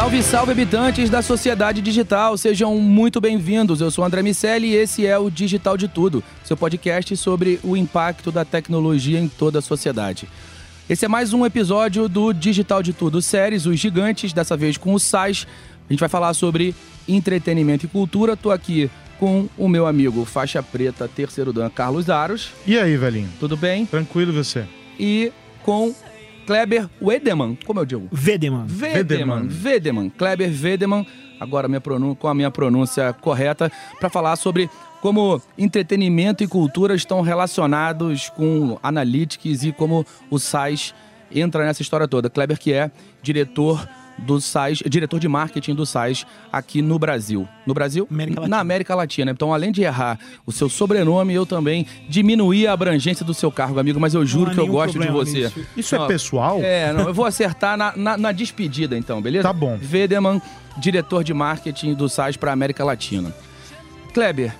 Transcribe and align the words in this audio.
Salve, 0.00 0.22
salve, 0.22 0.52
habitantes 0.52 1.10
da 1.10 1.20
sociedade 1.20 1.82
digital, 1.82 2.34
sejam 2.38 2.74
muito 2.76 3.20
bem-vindos. 3.20 3.82
Eu 3.82 3.90
sou 3.90 4.02
André 4.02 4.22
Miceli 4.22 4.68
e 4.68 4.74
esse 4.74 5.06
é 5.06 5.18
o 5.18 5.28
Digital 5.28 5.76
de 5.76 5.88
Tudo, 5.88 6.24
seu 6.42 6.56
podcast 6.56 7.14
sobre 7.18 7.60
o 7.62 7.76
impacto 7.76 8.32
da 8.32 8.42
tecnologia 8.42 9.20
em 9.20 9.28
toda 9.28 9.58
a 9.58 9.62
sociedade. 9.62 10.26
Esse 10.88 11.04
é 11.04 11.08
mais 11.08 11.34
um 11.34 11.44
episódio 11.44 12.08
do 12.08 12.32
Digital 12.32 12.82
de 12.82 12.94
Tudo 12.94 13.20
séries 13.20 13.66
Os 13.66 13.78
Gigantes, 13.78 14.32
dessa 14.32 14.56
vez 14.56 14.78
com 14.78 14.94
o 14.94 14.98
SAIS. 14.98 15.46
A 15.86 15.92
gente 15.92 16.00
vai 16.00 16.08
falar 16.08 16.32
sobre 16.32 16.74
entretenimento 17.06 17.84
e 17.84 17.88
cultura. 17.88 18.34
Tô 18.34 18.50
aqui 18.50 18.90
com 19.18 19.50
o 19.58 19.68
meu 19.68 19.86
amigo 19.86 20.24
faixa 20.24 20.62
preta, 20.62 21.06
terceiro 21.08 21.52
dan, 21.52 21.68
Carlos 21.68 22.08
Aros. 22.08 22.52
E 22.66 22.78
aí, 22.78 22.96
velhinho? 22.96 23.28
Tudo 23.38 23.54
bem? 23.54 23.84
Tranquilo 23.84 24.32
você? 24.32 24.64
E 24.98 25.30
com 25.62 25.94
Kleber 26.50 26.88
Wedeman, 27.00 27.56
como 27.64 27.78
eu 27.78 27.84
digo? 27.86 28.08
Vedeman. 28.10 28.64
Vedeman. 28.66 29.46
Vedeman. 29.46 30.10
Kleber 30.10 30.50
Vedeman, 30.50 31.06
agora 31.38 31.68
minha 31.68 31.80
pronun- 31.80 32.12
com 32.16 32.26
a 32.26 32.34
minha 32.34 32.50
pronúncia 32.50 33.12
correta, 33.12 33.70
para 34.00 34.10
falar 34.10 34.34
sobre 34.34 34.68
como 35.00 35.40
entretenimento 35.56 36.42
e 36.42 36.48
cultura 36.48 36.96
estão 36.96 37.20
relacionados 37.20 38.30
com 38.30 38.76
analytics 38.82 39.62
e 39.62 39.70
como 39.70 40.04
o 40.28 40.40
SAIS 40.40 40.92
entra 41.32 41.64
nessa 41.64 41.82
história 41.82 42.08
toda. 42.08 42.28
Kleber 42.28 42.58
que 42.58 42.72
é 42.72 42.90
diretor 43.22 43.88
do 44.20 44.40
SAIS, 44.40 44.82
diretor 44.88 45.18
de 45.18 45.28
marketing 45.28 45.74
do 45.74 45.84
SAIS 45.86 46.26
aqui 46.52 46.82
no 46.82 46.98
Brasil. 46.98 47.48
No 47.66 47.74
Brasil? 47.74 48.06
América 48.10 48.48
Na. 48.48 48.60
América 48.60 48.94
Latina. 48.94 49.30
Então, 49.30 49.52
além 49.52 49.72
de 49.72 49.82
errar 49.82 50.18
o 50.46 50.52
seu 50.52 50.68
sobrenome, 50.68 51.34
eu 51.34 51.44
também 51.46 51.86
diminuí 52.08 52.66
a 52.66 52.72
abrangência 52.72 53.24
do 53.24 53.34
seu 53.34 53.50
cargo, 53.50 53.78
amigo, 53.80 53.98
mas 53.98 54.14
eu 54.14 54.24
juro 54.24 54.50
que 54.52 54.60
eu 54.60 54.66
gosto 54.66 54.98
de 54.98 55.08
você. 55.08 55.44
nisso. 55.44 55.66
Isso 55.76 55.96
Não, 55.96 56.04
é 56.04 56.08
pessoal? 56.08 56.60
é, 56.62 56.92
não, 56.92 57.08
eu 57.08 57.14
vou 57.14 57.24
acertar 57.24 57.76
na, 57.76 57.96
na, 57.96 58.16
na 58.16 58.32
despedida, 58.32 58.96
então, 58.96 59.20
beleza? 59.22 59.42
Tá 59.44 59.52
bom. 59.52 59.76
Vedeman, 59.80 60.40
diretor 60.78 61.24
de 61.24 61.34
marketing 61.34 61.94
do 61.94 62.08
SAIS 62.08 62.36
para 62.36 62.52
América 62.52 62.84
Latina. 62.84 63.34
Kleber, 64.12 64.54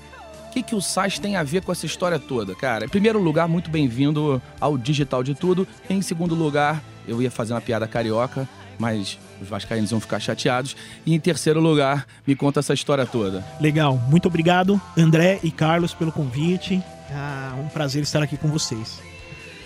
o 0.48 0.52
que, 0.52 0.62
que 0.62 0.74
o 0.74 0.80
SAIS 0.80 1.18
tem 1.18 1.36
a 1.36 1.42
ver 1.42 1.62
com 1.62 1.70
essa 1.72 1.86
história 1.86 2.18
toda, 2.18 2.54
cara? 2.54 2.84
Em 2.84 2.88
primeiro 2.88 3.20
lugar, 3.20 3.46
muito 3.48 3.70
bem-vindo 3.70 4.40
ao 4.60 4.76
Digital 4.76 5.22
de 5.22 5.34
Tudo. 5.34 5.66
Em 5.88 6.00
segundo 6.02 6.34
lugar, 6.34 6.82
eu 7.06 7.20
ia 7.22 7.30
fazer 7.30 7.52
uma 7.52 7.60
piada 7.60 7.86
carioca, 7.86 8.48
mas 8.80 9.18
os 9.40 9.48
vascaínos 9.48 9.90
vão 9.90 10.00
ficar 10.00 10.18
chateados. 10.18 10.74
E 11.04 11.14
em 11.14 11.20
terceiro 11.20 11.60
lugar, 11.60 12.06
me 12.26 12.34
conta 12.34 12.60
essa 12.60 12.72
história 12.72 13.04
toda. 13.04 13.44
Legal, 13.60 13.96
muito 14.08 14.26
obrigado, 14.26 14.80
André 14.96 15.38
e 15.44 15.50
Carlos, 15.50 15.92
pelo 15.92 16.10
convite. 16.10 16.82
Ah, 17.12 17.54
um 17.60 17.68
prazer 17.68 18.02
estar 18.02 18.22
aqui 18.22 18.36
com 18.36 18.48
vocês. 18.48 19.00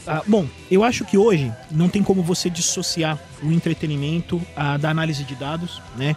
Ah, 0.06 0.22
bom, 0.26 0.46
eu 0.70 0.84
acho 0.84 1.04
que 1.04 1.16
hoje 1.16 1.50
não 1.70 1.88
tem 1.88 2.02
como 2.02 2.22
você 2.22 2.50
dissociar 2.50 3.18
o 3.42 3.50
entretenimento 3.50 4.42
ah, 4.54 4.76
da 4.76 4.90
análise 4.90 5.24
de 5.24 5.34
dados, 5.34 5.80
né? 5.96 6.14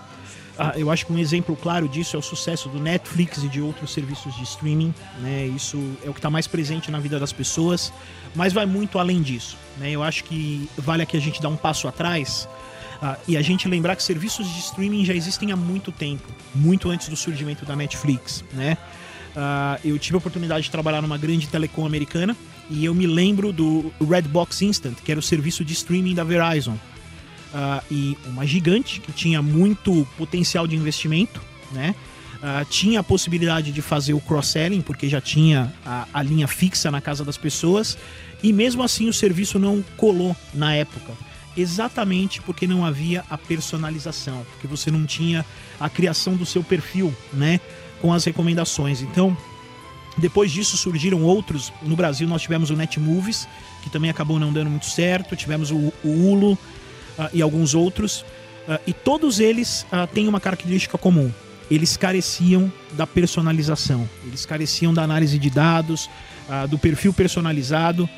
Ah, 0.60 0.74
eu 0.76 0.90
acho 0.90 1.06
que 1.06 1.14
um 1.14 1.20
exemplo 1.20 1.56
claro 1.56 1.88
disso 1.88 2.16
é 2.16 2.20
o 2.20 2.22
sucesso 2.22 2.68
do 2.68 2.80
Netflix 2.80 3.44
e 3.44 3.48
de 3.48 3.62
outros 3.62 3.94
serviços 3.94 4.36
de 4.36 4.44
streaming, 4.44 4.94
né? 5.22 5.46
Isso 5.46 5.78
é 6.04 6.10
o 6.10 6.14
que 6.14 6.20
está 6.20 6.32
mais 6.32 6.48
presente 6.48 6.90
na 6.90 7.00
vida 7.00 7.20
das 7.20 7.32
pessoas, 7.32 7.94
mas 8.36 8.54
vai 8.54 8.66
muito 8.66 8.98
além 8.98 9.22
disso, 9.22 9.56
né? 9.78 9.92
Eu 9.92 10.02
acho 10.02 10.24
que 10.24 10.68
vale 10.76 11.04
aqui 11.04 11.16
a 11.16 11.22
gente 11.22 11.40
dar 11.40 11.50
um 11.50 11.56
passo 11.56 11.88
atrás 11.88 12.50
ah, 13.02 13.18
e 13.28 13.38
a 13.38 13.42
gente 13.42 13.68
lembrar 13.68 13.96
que 13.96 14.04
serviços 14.04 14.48
de 14.52 14.60
streaming 14.60 15.06
já 15.06 15.14
existem 15.14 15.52
há 15.52 15.56
muito 15.56 15.92
tempo, 15.92 16.28
muito 16.54 16.90
antes 16.90 17.08
do 17.10 17.16
surgimento 17.16 17.66
da 17.66 17.76
Netflix, 17.76 18.44
né? 18.54 18.78
Ah, 19.36 19.80
eu 19.86 20.00
tive 20.00 20.16
a 20.16 20.18
oportunidade 20.18 20.64
de 20.64 20.72
trabalhar 20.72 21.02
numa 21.02 21.18
grande 21.18 21.48
telecom 21.48 21.86
americana 21.86 22.36
e 22.70 22.84
eu 22.84 22.96
me 22.96 23.06
lembro 23.06 23.54
do 23.54 23.94
Redbox 24.02 24.64
Instant, 24.64 24.96
que 25.04 25.12
era 25.12 25.20
o 25.20 25.24
serviço 25.24 25.64
de 25.64 25.74
streaming 25.74 26.16
da 26.16 26.24
Verizon. 26.24 26.78
Ah, 27.54 27.84
e 27.90 28.18
uma 28.26 28.46
gigante 28.46 29.00
que 29.00 29.12
tinha 29.12 29.42
muito 29.42 30.08
potencial 30.18 30.66
de 30.66 30.76
investimento, 30.76 31.42
né? 31.72 31.94
Ah, 32.42 32.66
tinha 32.68 33.00
a 33.00 33.04
possibilidade 33.04 33.72
de 33.72 33.82
fazer 33.82 34.14
o 34.14 34.20
cross-selling, 34.20 34.82
porque 34.82 35.08
já 35.08 35.22
tinha 35.22 35.72
a, 35.86 36.08
a 36.14 36.24
linha 36.24 36.48
fixa 36.48 36.90
na 36.90 37.00
casa 37.00 37.24
das 37.24 37.38
pessoas, 37.38 37.98
e 38.42 38.52
mesmo 38.52 38.84
assim 38.84 39.08
o 39.08 39.14
serviço 39.14 39.60
não 39.60 39.84
colou 39.96 40.36
na 40.54 40.74
época. 40.74 41.14
Exatamente 41.58 42.42
porque 42.42 42.68
não 42.68 42.86
havia 42.86 43.26
a 43.30 43.38
personalização, 43.38 44.46
porque 44.52 44.68
você 44.68 44.92
não 44.92 45.06
tinha 45.06 45.44
a 45.80 45.90
criação 45.90 46.36
do 46.36 46.46
seu 46.46 46.64
perfil, 46.64 47.14
né? 47.34 47.60
Com 48.00 48.14
as 48.14 48.24
recomendações. 48.24 49.02
Então, 49.02 49.36
depois 50.18 50.52
disso 50.52 50.78
surgiram 50.78 51.24
outros. 51.24 51.72
No 51.82 51.96
Brasil 51.96 52.28
nós 52.28 52.42
tivemos 52.42 52.70
o 52.70 52.76
Netmovies, 52.76 53.48
que 53.84 53.90
também 53.90 54.10
acabou 54.10 54.40
não 54.40 54.52
dando 54.52 54.70
muito 54.70 54.88
certo. 54.88 55.36
Tivemos 55.36 55.72
o, 55.72 55.94
o 56.04 56.10
Hulu 56.10 56.58
ah, 57.18 57.30
e 57.34 57.42
alguns 57.42 57.76
outros. 57.76 58.26
Ah, 58.68 58.80
e 58.86 58.94
todos 58.94 59.40
eles 59.40 59.86
ah, 59.92 60.08
têm 60.08 60.28
uma 60.28 60.40
característica 60.40 60.98
comum. 60.98 61.32
Eles 61.70 61.98
careciam 61.98 62.72
da 62.94 63.06
personalização. 63.06 64.10
Eles 64.26 64.46
careciam 64.46 64.94
da 64.94 65.04
análise 65.04 65.38
de 65.38 65.50
dados, 65.50 66.10
do 66.70 66.78
perfil 66.78 67.12
personalizado, 67.12 68.10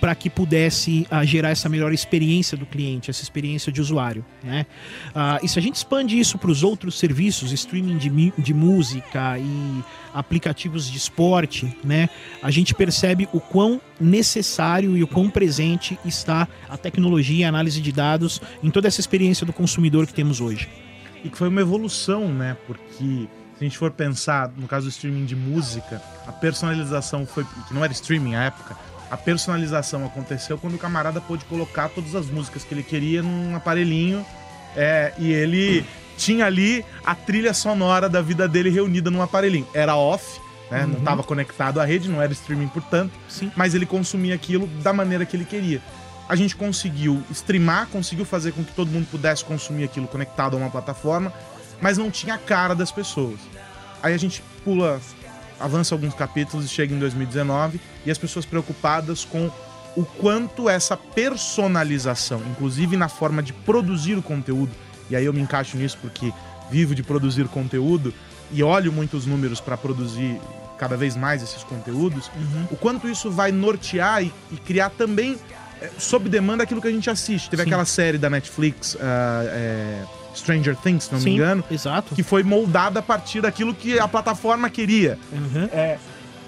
para 0.00 0.14
que 0.14 0.28
pudesse 0.28 1.06
ah, 1.10 1.24
gerar 1.24 1.50
essa 1.50 1.68
melhor 1.68 1.92
experiência 1.92 2.56
do 2.56 2.66
cliente, 2.66 3.10
essa 3.10 3.22
experiência 3.22 3.72
de 3.72 3.80
usuário. 3.80 4.24
Né? 4.42 4.66
Ah, 5.14 5.38
e 5.42 5.48
se 5.48 5.58
a 5.58 5.62
gente 5.62 5.76
expande 5.76 6.18
isso 6.18 6.38
para 6.38 6.50
os 6.50 6.62
outros 6.62 6.98
serviços, 6.98 7.52
streaming 7.52 7.96
de, 7.98 8.32
de 8.38 8.54
música 8.54 9.38
e 9.38 9.84
aplicativos 10.12 10.90
de 10.90 10.96
esporte, 10.96 11.76
né, 11.84 12.08
a 12.42 12.50
gente 12.50 12.74
percebe 12.74 13.28
o 13.32 13.40
quão 13.40 13.80
necessário 14.00 14.96
e 14.96 15.02
o 15.02 15.06
quão 15.06 15.28
presente 15.28 15.98
está 16.04 16.48
a 16.68 16.76
tecnologia 16.76 17.46
a 17.46 17.48
análise 17.48 17.80
de 17.80 17.92
dados 17.92 18.40
em 18.62 18.70
toda 18.70 18.88
essa 18.88 19.00
experiência 19.00 19.44
do 19.44 19.52
consumidor 19.52 20.06
que 20.06 20.14
temos 20.14 20.40
hoje. 20.40 20.68
E 21.24 21.28
que 21.28 21.36
foi 21.36 21.48
uma 21.48 21.60
evolução, 21.60 22.32
né? 22.32 22.56
Porque 22.66 23.28
se 23.58 23.64
a 23.64 23.64
gente 23.64 23.78
for 23.78 23.90
pensar, 23.90 24.52
no 24.56 24.68
caso 24.68 24.86
do 24.86 24.90
streaming 24.90 25.24
de 25.24 25.34
música, 25.34 26.02
a 26.26 26.32
personalização 26.32 27.26
foi. 27.26 27.44
que 27.44 27.74
não 27.74 27.82
era 27.82 27.92
streaming 27.92 28.34
à 28.34 28.44
época. 28.44 28.76
A 29.10 29.16
personalização 29.16 30.04
aconteceu 30.04 30.58
quando 30.58 30.74
o 30.74 30.78
camarada 30.78 31.20
pôde 31.20 31.44
colocar 31.44 31.88
todas 31.88 32.14
as 32.14 32.26
músicas 32.26 32.64
que 32.64 32.74
ele 32.74 32.82
queria 32.82 33.22
num 33.22 33.54
aparelhinho 33.54 34.26
é, 34.74 35.12
e 35.18 35.32
ele 35.32 35.86
tinha 36.16 36.46
ali 36.46 36.84
a 37.04 37.14
trilha 37.14 37.54
sonora 37.54 38.08
da 38.08 38.20
vida 38.20 38.48
dele 38.48 38.70
reunida 38.70 39.10
num 39.10 39.22
aparelhinho. 39.22 39.66
Era 39.72 39.96
off, 39.96 40.40
né? 40.70 40.86
Não 40.86 40.98
estava 40.98 41.22
conectado 41.22 41.80
à 41.80 41.84
rede, 41.84 42.08
não 42.08 42.20
era 42.20 42.32
streaming, 42.32 42.68
portanto, 42.68 43.12
Sim. 43.28 43.50
mas 43.56 43.74
ele 43.74 43.86
consumia 43.86 44.34
aquilo 44.34 44.66
da 44.82 44.92
maneira 44.92 45.24
que 45.24 45.36
ele 45.36 45.44
queria. 45.44 45.80
A 46.28 46.34
gente 46.34 46.56
conseguiu 46.56 47.22
streamar, 47.30 47.86
conseguiu 47.86 48.24
fazer 48.24 48.52
com 48.52 48.64
que 48.64 48.72
todo 48.72 48.90
mundo 48.90 49.06
pudesse 49.08 49.44
consumir 49.44 49.84
aquilo 49.84 50.08
conectado 50.08 50.56
a 50.56 50.58
uma 50.58 50.70
plataforma, 50.70 51.32
mas 51.80 51.98
não 51.98 52.10
tinha 52.10 52.34
a 52.34 52.38
cara 52.38 52.74
das 52.74 52.90
pessoas. 52.90 53.38
Aí 54.02 54.12
a 54.12 54.18
gente 54.18 54.42
pula, 54.64 55.00
avança 55.58 55.94
alguns 55.94 56.14
capítulos 56.14 56.66
e 56.66 56.68
chega 56.68 56.94
em 56.94 56.98
2019 56.98 57.80
e 58.04 58.10
as 58.10 58.18
pessoas 58.18 58.44
preocupadas 58.44 59.24
com 59.24 59.50
o 59.96 60.04
quanto 60.04 60.68
essa 60.68 60.96
personalização, 60.96 62.42
inclusive 62.50 62.96
na 62.96 63.08
forma 63.08 63.42
de 63.42 63.52
produzir 63.52 64.14
o 64.14 64.22
conteúdo, 64.22 64.70
e 65.08 65.16
aí 65.16 65.24
eu 65.24 65.32
me 65.32 65.40
encaixo 65.40 65.76
nisso 65.76 65.96
porque 66.00 66.32
vivo 66.70 66.94
de 66.94 67.02
produzir 67.02 67.48
conteúdo 67.48 68.12
e 68.52 68.62
olho 68.62 68.92
muitos 68.92 69.24
números 69.24 69.60
para 69.60 69.76
produzir 69.76 70.38
cada 70.78 70.96
vez 70.96 71.16
mais 71.16 71.42
esses 71.42 71.64
conteúdos, 71.64 72.30
Uhum. 72.36 72.66
o 72.72 72.76
quanto 72.76 73.08
isso 73.08 73.30
vai 73.30 73.50
nortear 73.50 74.22
e, 74.22 74.30
e 74.52 74.56
criar 74.58 74.90
também, 74.90 75.38
é, 75.80 75.90
sob 75.98 76.28
demanda, 76.28 76.64
aquilo 76.64 76.82
que 76.82 76.88
a 76.88 76.90
gente 76.90 77.08
assiste. 77.08 77.48
Teve 77.48 77.62
Sim. 77.62 77.68
aquela 77.70 77.84
série 77.86 78.18
da 78.18 78.28
Netflix, 78.28 78.96
ah, 79.00 79.42
é, 79.46 80.02
Stranger 80.38 80.76
Things, 80.76 81.04
se 81.04 81.12
não 81.12 81.20
Sim, 81.20 81.30
me 81.30 81.34
engano, 81.36 81.64
Exato. 81.70 82.14
que 82.14 82.22
foi 82.22 82.42
moldada 82.42 83.00
a 83.00 83.02
partir 83.02 83.40
daquilo 83.40 83.74
que 83.74 83.98
a 83.98 84.06
plataforma 84.06 84.68
queria. 84.70 85.18
Uhum. 85.32 85.68
É, 85.72 85.98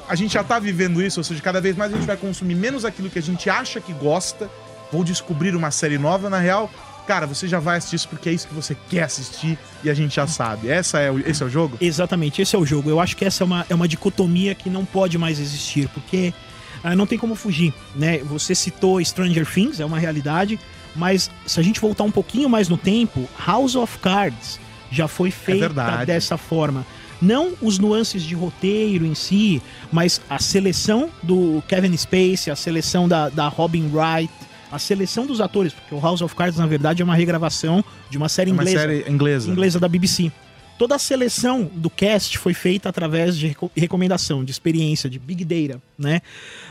a 0.09 0.15
gente 0.15 0.35
já 0.35 0.43
tá 0.43 0.59
vivendo 0.59 1.03
isso, 1.03 1.21
ou 1.21 1.25
seja, 1.25 1.41
cada 1.43 1.61
vez 1.61 1.77
mais 1.77 1.93
a 1.93 1.97
gente 1.97 2.07
vai 2.07 2.17
consumir 2.17 2.55
menos 2.55 2.85
aquilo 2.85 3.11
que 3.11 3.19
a 3.19 3.23
gente 3.23 3.51
acha 3.51 3.81
que 3.81 3.93
gosta. 3.93 4.49
Vou 4.91 5.05
descobrir 5.05 5.55
uma 5.55 5.71
série 5.71 5.99
nova, 5.99 6.31
na 6.31 6.39
real. 6.39 6.71
Cara, 7.07 7.27
você 7.27 7.49
já 7.49 7.59
vai 7.59 7.79
assistir 7.79 7.97
isso 7.97 8.09
porque 8.09 8.29
é 8.29 8.33
isso 8.33 8.47
que 8.47 8.55
você 8.55 8.77
quer 8.89 9.05
assistir 9.05 9.59
e 9.83 9.89
a 9.89 9.95
gente 9.95 10.17
já 10.17 10.27
sabe. 10.27 10.69
Essa 10.69 10.99
é 10.99 11.11
o, 11.11 11.19
esse 11.19 11.43
é 11.43 11.47
o 11.47 11.49
jogo? 11.49 11.77
Exatamente, 11.81 12.43
esse 12.43 12.55
é 12.55 12.59
o 12.59 12.67
jogo. 12.67 12.91
Eu 12.91 13.01
acho 13.01 13.17
que 13.17 13.25
essa 13.25 13.43
é 13.43 13.47
uma, 13.47 13.67
é 13.69 13.75
uma 13.75 13.89
dicotomia 13.89 14.55
que 14.55 14.69
não 14.69 14.85
pode 14.85 15.17
mais 15.17 15.41
existir, 15.41 15.89
porque 15.89 16.35
ah, 16.83 16.95
não 16.95 17.07
tem 17.07 17.19
como 17.19 17.35
fugir, 17.35 17.73
né? 17.97 18.19
Você 18.19 18.55
citou 18.55 19.03
Stranger 19.03 19.47
Things, 19.47 19.81
é 19.81 19.85
uma 19.85 19.99
realidade, 19.99 20.61
mas 20.99 21.31
se 21.47 21.59
a 21.59 21.63
gente 21.63 21.81
voltar 21.81 22.05
um 22.05 22.11
pouquinho 22.11 22.49
mais 22.49 22.69
no 22.69 22.77
tempo, 22.77 23.29
House 23.47 23.75
of 23.77 23.99
Cards 23.99 24.59
já 24.91 25.07
foi 25.09 25.31
feita 25.31 25.61
verdade. 25.69 26.07
dessa 26.07 26.37
forma. 26.37 26.85
Não 27.21 27.53
os 27.61 27.79
nuances 27.79 28.23
de 28.23 28.35
roteiro 28.35 29.05
em 29.05 29.15
si, 29.15 29.61
mas 29.93 30.21
a 30.31 30.39
seleção 30.39 31.11
do 31.23 31.63
Kevin 31.67 31.97
Spacey, 31.97 32.51
a 32.53 32.57
seleção 32.57 33.09
da, 33.09 33.29
da 33.29 33.49
Robin 33.49 33.91
Wright, 33.93 34.33
a 34.71 34.79
seleção 34.79 35.27
dos 35.27 35.41
atores, 35.41 35.73
porque 35.73 35.95
o 35.95 36.01
House 36.01 36.21
of 36.21 36.35
Cards, 36.35 36.59
na 36.59 36.67
verdade, 36.67 37.03
é 37.03 37.05
uma 37.05 37.15
regravação 37.17 37.83
de 38.11 38.17
uma 38.19 38.29
série 38.29 38.51
É 38.51 38.53
uma 38.53 38.63
inglesa 38.63 38.81
série 38.81 39.11
inglesa. 39.11 39.51
inglesa 39.51 39.81
da 39.81 39.89
BBC. 39.89 40.31
Toda 40.79 40.95
a 40.95 40.99
seleção 40.99 41.69
do 41.75 41.91
cast 41.91 42.39
foi 42.39 42.55
feita 42.55 42.89
através 42.89 43.37
de 43.37 43.49
reco- 43.49 43.73
recomendação, 43.77 44.45
de 44.45 44.53
experiência, 44.53 45.11
de 45.11 45.19
big 45.19 45.45
data, 45.45 45.83
né? 45.99 46.21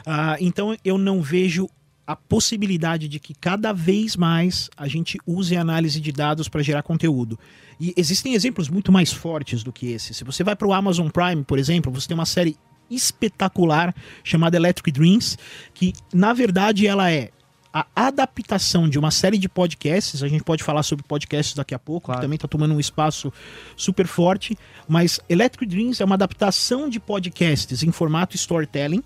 Ah, 0.06 0.38
então 0.40 0.78
eu 0.86 0.98
não 0.98 1.22
vejo 1.22 1.68
a 2.08 2.16
possibilidade 2.16 3.10
de 3.10 3.20
que 3.20 3.34
cada 3.36 3.74
vez 3.74 4.16
mais 4.16 4.70
a 4.78 4.88
gente 4.88 5.20
use 5.28 5.56
a 5.58 5.62
análise 5.62 6.00
de 6.00 6.12
dados 6.14 6.48
para 6.48 6.64
gerar 6.64 6.82
conteúdo. 6.82 7.38
E 7.80 7.94
existem 7.98 8.34
exemplos 8.34 8.70
muito 8.70 8.92
mais 8.92 9.12
fortes 9.12 9.62
do 9.62 9.74
que 9.74 9.92
esse. 9.92 10.14
Se 10.14 10.24
você 10.24 10.42
vai 10.44 10.56
para 10.56 10.68
o 10.68 10.74
Amazon 10.74 11.10
Prime, 11.10 11.44
por 11.44 11.60
exemplo, 11.60 11.92
você 11.92 12.08
tem 12.08 12.16
uma 12.16 12.26
série 12.26 12.56
espetacular 12.90 13.94
chamada 14.24 14.56
Electric 14.56 14.90
Dreams, 14.92 15.38
que 15.74 15.94
na 16.14 16.32
verdade 16.34 16.88
ela 16.88 17.12
é 17.12 17.30
a 17.74 17.86
adaptação 17.96 18.90
de 18.90 18.98
uma 18.98 19.12
série 19.12 19.38
de 19.38 19.48
podcasts, 19.48 20.24
a 20.24 20.28
gente 20.28 20.44
pode 20.44 20.64
falar 20.64 20.82
sobre 20.84 21.06
podcasts 21.06 21.54
daqui 21.54 21.76
a 21.76 21.80
pouco, 21.80 22.06
Claro. 22.08 22.20
que 22.22 22.26
também 22.26 22.36
está 22.36 22.48
tomando 22.48 22.74
um 22.74 22.80
espaço 22.80 23.32
super 23.76 24.08
forte, 24.08 24.58
mas 24.88 25.20
Electric 25.30 25.66
Dreams 25.70 26.02
é 26.02 26.06
uma 26.06 26.16
adaptação 26.16 26.90
de 26.90 27.00
podcasts 27.00 27.84
em 27.84 27.92
formato 27.92 28.36
storytelling, 28.36 29.04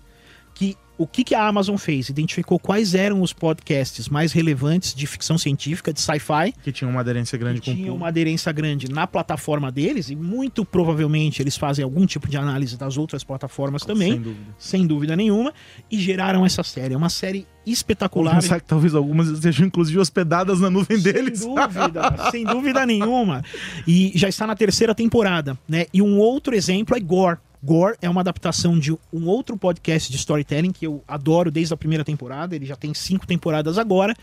que 0.54 0.76
o 1.02 1.06
que, 1.06 1.24
que 1.24 1.34
a 1.34 1.46
Amazon 1.46 1.76
fez? 1.76 2.08
Identificou 2.08 2.58
quais 2.58 2.94
eram 2.94 3.22
os 3.22 3.32
podcasts 3.32 4.08
mais 4.08 4.32
relevantes 4.32 4.94
de 4.94 5.06
ficção 5.06 5.36
científica, 5.38 5.92
de 5.92 6.00
sci-fi, 6.00 6.52
Que 6.62 6.72
tinha 6.72 6.88
uma 6.88 7.00
aderência 7.00 7.36
grande 7.38 7.60
que 7.60 7.70
com 7.70 7.72
o 7.72 7.76
tinha 7.76 7.92
uma 7.92 8.08
aderência 8.08 8.50
grande 8.52 8.90
na 8.90 9.06
plataforma 9.06 9.70
deles, 9.70 10.10
e 10.10 10.16
muito 10.16 10.64
provavelmente 10.64 11.42
eles 11.42 11.56
fazem 11.56 11.82
algum 11.82 12.06
tipo 12.06 12.28
de 12.28 12.36
análise 12.36 12.76
das 12.76 12.96
outras 12.96 13.24
plataformas 13.24 13.82
também, 13.84 14.12
Sem 14.12 14.20
dúvida. 14.22 14.54
sem 14.58 14.86
dúvida 14.86 15.16
nenhuma, 15.16 15.52
e 15.90 15.98
geraram 15.98 16.44
essa 16.46 16.62
série. 16.62 16.94
É 16.94 16.96
uma 16.96 17.08
série 17.10 17.46
espetacular. 17.66 18.34
Pensar 18.34 18.60
que 18.60 18.66
talvez 18.66 18.94
algumas 18.94 19.28
estejam 19.28 19.66
inclusive 19.66 19.98
hospedadas 19.98 20.60
na 20.60 20.68
nuvem 20.70 20.98
deles. 21.00 21.40
Sem 21.40 21.54
dúvida, 21.54 22.16
sem 22.30 22.44
dúvida 22.44 22.86
nenhuma. 22.86 23.42
E 23.86 24.12
já 24.14 24.28
está 24.28 24.46
na 24.46 24.54
terceira 24.54 24.94
temporada, 24.94 25.58
né? 25.68 25.86
E 25.92 26.02
um 26.02 26.18
outro 26.18 26.54
exemplo 26.54 26.96
é 26.96 27.00
Gore. 27.00 27.38
Gore 27.62 27.96
é 28.02 28.10
uma 28.10 28.20
adaptação 28.22 28.78
de 28.78 28.92
um 29.12 29.26
outro 29.26 29.56
podcast 29.56 30.10
de 30.10 30.16
storytelling 30.16 30.72
que 30.72 30.84
eu 30.86 31.02
adoro 31.06 31.50
desde 31.50 31.72
a 31.72 31.76
primeira 31.76 32.04
temporada. 32.04 32.56
Ele 32.56 32.66
já 32.66 32.74
tem 32.74 32.92
cinco 32.92 33.26
temporadas 33.26 33.78
agora. 33.78 34.14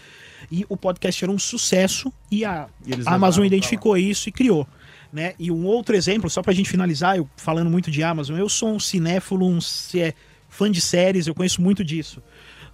E 0.51 0.65
o 0.67 0.75
podcast 0.75 1.23
era 1.23 1.31
um 1.31 1.39
sucesso 1.39 2.11
e 2.29 2.43
a 2.43 2.67
E 2.85 2.93
a 3.05 3.13
Amazon 3.13 3.45
identificou 3.45 3.95
isso 3.97 4.27
e 4.27 4.31
criou. 4.31 4.67
Né? 5.11 5.33
E 5.39 5.49
um 5.51 5.65
outro 5.65 5.95
exemplo, 5.95 6.29
só 6.29 6.41
pra 6.43 6.53
gente 6.53 6.69
finalizar, 6.69 7.17
eu 7.17 7.27
falando 7.37 7.69
muito 7.69 7.89
de 7.89 8.03
Amazon, 8.03 8.37
eu 8.37 8.49
sou 8.49 8.75
um 8.75 8.79
cinéfilo, 8.79 9.47
um 9.47 9.59
sé- 9.61 10.13
fã 10.49 10.69
de 10.69 10.81
séries, 10.81 11.25
eu 11.25 11.33
conheço 11.33 11.61
muito 11.61 11.83
disso. 11.83 12.21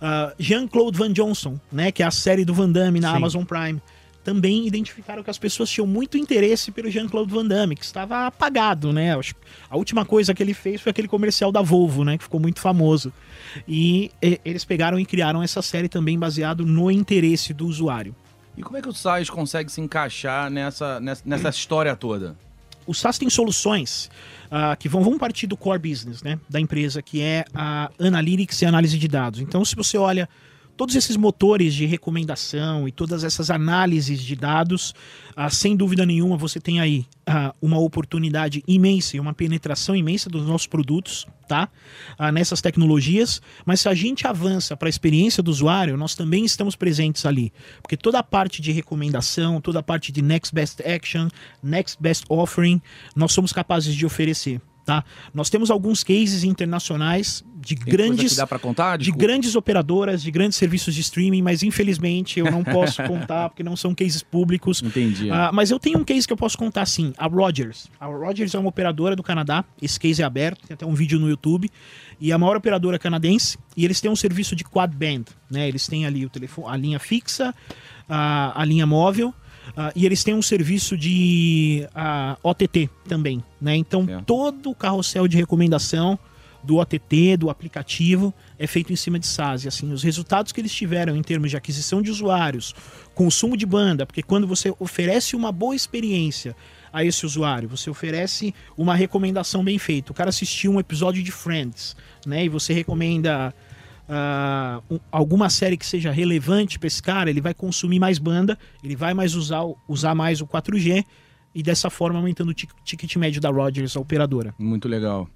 Ah, 0.01 0.33
Jean-Claude 0.37 0.97
Van 0.97 1.13
Johnson, 1.13 1.57
né, 1.71 1.91
que 1.91 2.03
é 2.03 2.05
a 2.05 2.11
série 2.11 2.43
do 2.43 2.53
Van 2.53 2.69
Damme 2.69 2.99
na 2.99 3.11
Sim. 3.11 3.17
Amazon 3.17 3.43
Prime, 3.45 3.81
também 4.25 4.65
identificaram 4.65 5.23
que 5.23 5.29
as 5.29 5.37
pessoas 5.37 5.69
tinham 5.69 5.85
muito 5.85 6.17
interesse 6.17 6.71
pelo 6.71 6.89
Jean-Claude 6.89 7.31
Van 7.31 7.45
Damme, 7.45 7.75
que 7.75 7.85
estava 7.85 8.25
apagado, 8.25 8.91
né? 8.91 9.15
A 9.69 9.77
última 9.77 10.03
coisa 10.03 10.33
que 10.33 10.41
ele 10.41 10.55
fez 10.55 10.81
foi 10.81 10.89
aquele 10.89 11.07
comercial 11.07 11.51
da 11.51 11.61
Volvo, 11.61 12.03
né, 12.03 12.17
que 12.17 12.23
ficou 12.23 12.39
muito 12.39 12.59
famoso. 12.59 13.13
E, 13.67 14.11
eles 14.43 14.65
pegaram 14.65 14.99
e 14.99 15.05
criaram 15.05 15.43
essa 15.43 15.61
série 15.61 15.87
também 15.87 16.17
baseado 16.17 16.65
no 16.65 16.89
interesse 16.89 17.53
do 17.53 17.67
usuário. 17.67 18.15
E 18.57 18.63
como 18.63 18.77
é 18.77 18.81
que 18.81 18.89
o 18.89 18.93
SAIS 18.93 19.29
consegue 19.29 19.71
se 19.71 19.79
encaixar 19.79 20.49
nessa, 20.49 20.99
nessa, 20.99 21.21
nessa 21.23 21.49
história 21.49 21.95
toda? 21.95 22.35
o 22.87 22.93
SaaS 22.93 23.17
tem 23.17 23.27
soluções 23.31 24.11
ah, 24.51 24.75
que 24.75 24.87
vão, 24.87 25.01
vão 25.01 25.17
partir 25.17 25.47
do 25.47 25.57
core 25.57 25.79
business 25.79 26.21
né, 26.21 26.39
da 26.47 26.59
empresa, 26.59 27.01
que 27.01 27.19
é 27.19 27.43
a 27.51 27.89
Analytics 27.99 28.61
e 28.61 28.65
análise 28.67 28.95
de 28.99 29.07
dados. 29.07 29.39
Então, 29.39 29.65
se 29.65 29.75
você 29.75 29.97
olha 29.97 30.29
todos 30.75 30.95
esses 30.95 31.15
motores 31.15 31.73
de 31.73 31.85
recomendação 31.85 32.87
e 32.87 32.91
todas 32.91 33.23
essas 33.23 33.49
análises 33.49 34.21
de 34.21 34.35
dados, 34.35 34.93
ah, 35.35 35.49
sem 35.49 35.75
dúvida 35.75 36.05
nenhuma 36.05 36.37
você 36.37 36.59
tem 36.59 36.79
aí 36.79 37.05
ah, 37.25 37.53
uma 37.61 37.79
oportunidade 37.79 38.63
imensa 38.67 39.17
e 39.17 39.19
uma 39.19 39.33
penetração 39.33 39.95
imensa 39.95 40.29
dos 40.29 40.45
nossos 40.45 40.67
produtos, 40.67 41.25
tá? 41.47 41.69
Ah, 42.17 42.31
nessas 42.31 42.61
tecnologias, 42.61 43.41
mas 43.65 43.81
se 43.81 43.89
a 43.89 43.93
gente 43.93 44.27
avança 44.27 44.75
para 44.75 44.87
a 44.87 44.89
experiência 44.89 45.41
do 45.41 45.49
usuário, 45.51 45.97
nós 45.97 46.15
também 46.15 46.45
estamos 46.45 46.75
presentes 46.75 47.25
ali, 47.25 47.51
porque 47.81 47.97
toda 47.97 48.19
a 48.19 48.23
parte 48.23 48.61
de 48.61 48.71
recomendação, 48.71 49.61
toda 49.61 49.79
a 49.79 49.83
parte 49.83 50.11
de 50.11 50.21
next 50.21 50.53
best 50.53 50.81
action, 50.85 51.29
next 51.63 51.97
best 52.01 52.25
offering, 52.29 52.81
nós 53.15 53.31
somos 53.31 53.53
capazes 53.53 53.95
de 53.95 54.05
oferecer. 54.05 54.61
Tá? 54.85 55.03
Nós 55.33 55.49
temos 55.49 55.71
alguns 55.71 56.03
cases 56.03 56.43
internacionais 56.43 57.43
de 57.55 57.75
Tem 57.75 57.91
grandes 57.91 58.35
dá 58.35 58.45
contar? 58.45 58.97
de 58.99 59.11
grandes 59.11 59.55
operadoras, 59.55 60.21
de 60.21 60.29
grandes 60.29 60.59
serviços 60.59 60.93
de 60.93 61.01
streaming, 61.01 61.41
mas 61.41 61.63
infelizmente 61.63 62.39
eu 62.39 62.51
não 62.51 62.63
posso 62.63 63.01
contar 63.07 63.49
porque 63.49 63.63
não 63.63 63.75
são 63.75 63.95
cases 63.95 64.21
públicos. 64.21 64.83
Entendi. 64.83 65.31
Ah, 65.31 65.49
mas 65.51 65.71
eu 65.71 65.79
tenho 65.79 65.97
um 65.97 66.03
case 66.03 66.27
que 66.27 66.31
eu 66.31 66.37
posso 66.37 66.55
contar 66.55 66.85
sim, 66.85 67.11
a 67.17 67.25
Rogers. 67.25 67.87
A 67.99 68.05
Rogers 68.05 68.53
é 68.53 68.59
uma 68.59 68.69
operadora 68.69 69.15
do 69.15 69.23
Canadá, 69.23 69.65
esse 69.81 69.99
case 69.99 70.21
é 70.21 70.25
aberto, 70.25 70.67
tem 70.67 70.75
até 70.75 70.85
um 70.85 70.93
vídeo 70.93 71.19
no 71.19 71.27
YouTube, 71.27 71.71
e 72.21 72.29
é 72.29 72.35
a 72.35 72.37
maior 72.37 72.55
operadora 72.55 72.99
canadense, 72.99 73.57
e 73.75 73.83
eles 73.83 73.99
têm 73.99 74.11
um 74.11 74.15
serviço 74.15 74.55
de 74.55 74.63
quad 74.63 74.95
band, 74.95 75.25
né? 75.49 75.67
Eles 75.67 75.87
têm 75.87 76.05
ali 76.05 76.23
o 76.23 76.29
telefone, 76.29 76.67
a 76.69 76.77
linha 76.77 76.99
fixa, 76.99 77.55
a, 78.07 78.61
a 78.61 78.63
linha 78.63 78.85
móvel, 78.85 79.33
ah, 79.75 79.91
e 79.95 80.05
eles 80.05 80.23
têm 80.23 80.33
um 80.33 80.41
serviço 80.41 80.97
de 80.97 81.87
ah, 81.93 82.37
OTT 82.43 82.89
também, 83.07 83.43
né? 83.59 83.75
Então 83.75 84.05
Certo. 84.05 84.25
todo 84.25 84.71
o 84.71 84.75
carrossel 84.75 85.27
de 85.27 85.37
recomendação 85.37 86.17
do 86.63 86.77
OTT, 86.77 87.37
do 87.37 87.49
aplicativo, 87.49 88.33
é 88.57 88.65
feito 88.65 88.91
em 88.91 88.95
cima 88.95 89.19
de 89.19 89.27
SaaS. 89.27 89.63
E 89.63 89.67
assim, 89.67 89.91
os 89.93 90.01
resultados 90.01 90.51
que 90.51 90.59
eles 90.59 90.73
tiveram 90.73 91.15
em 91.15 91.21
termos 91.21 91.51
de 91.51 91.57
aquisição 91.57 92.01
de 92.01 92.09
usuários, 92.09 92.73
consumo 93.13 93.55
de 93.55 93.65
banda, 93.65 94.05
porque 94.05 94.23
quando 94.23 94.47
você 94.47 94.73
oferece 94.79 95.35
uma 95.35 95.51
boa 95.51 95.75
experiência 95.75 96.55
a 96.91 97.03
esse 97.03 97.25
usuário, 97.25 97.69
você 97.69 97.89
oferece 97.89 98.53
uma 98.77 98.95
recomendação 98.95 99.63
bem 99.63 99.77
feita. 99.77 100.11
O 100.11 100.15
cara 100.15 100.29
assistiu 100.29 100.71
um 100.71 100.79
episódio 100.79 101.21
de 101.21 101.31
Friends, 101.31 101.95
né? 102.25 102.45
E 102.45 102.49
você 102.49 102.73
recomenda 102.73 103.53
um- 104.89 104.99
alguma 105.11 105.49
série 105.49 105.77
que 105.77 105.85
seja 105.85 106.11
relevante 106.11 106.77
para 106.77 106.87
esse 106.87 107.01
cara, 107.01 107.29
ele 107.29 107.41
vai 107.41 107.53
consumir 107.53 107.99
mais 107.99 108.19
banda, 108.19 108.57
ele 108.83 108.95
vai 108.95 109.13
mais 109.13 109.33
usar, 109.35 109.63
o- 109.63 109.77
usar 109.87 110.13
mais 110.13 110.41
o 110.41 110.47
4G 110.47 111.03
e 111.53 111.63
dessa 111.63 111.89
forma 111.89 112.19
aumentando 112.19 112.49
o 112.49 112.53
tic- 112.53 112.73
ticket 112.83 113.15
médio 113.15 113.41
da 113.41 113.49
Rogers, 113.49 113.95
a 113.95 113.99
operadora. 113.99 114.53
Muito 114.59 114.87
legal. 114.87 115.27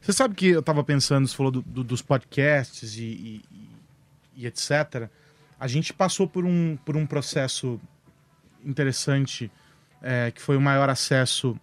Você 0.00 0.12
sabe 0.12 0.34
que 0.34 0.46
eu 0.46 0.62
tava 0.62 0.82
pensando, 0.82 1.26
você 1.28 1.36
falou 1.36 1.52
do- 1.52 1.62
do- 1.62 1.84
dos 1.84 2.02
podcasts 2.02 2.96
e, 2.96 3.02
e- 3.02 3.42
e- 3.52 4.42
e 4.42 4.46
etc. 4.46 5.08
A 5.58 5.66
gente 5.68 5.92
passou 5.92 6.26
por 6.26 6.44
um, 6.44 6.76
por 6.84 6.96
um 6.96 7.06
processo 7.06 7.78
interessante, 8.64 9.50
é, 10.02 10.30
que 10.30 10.40
foi 10.40 10.56
o 10.56 10.60
maior 10.60 10.88
acesso 10.88 11.56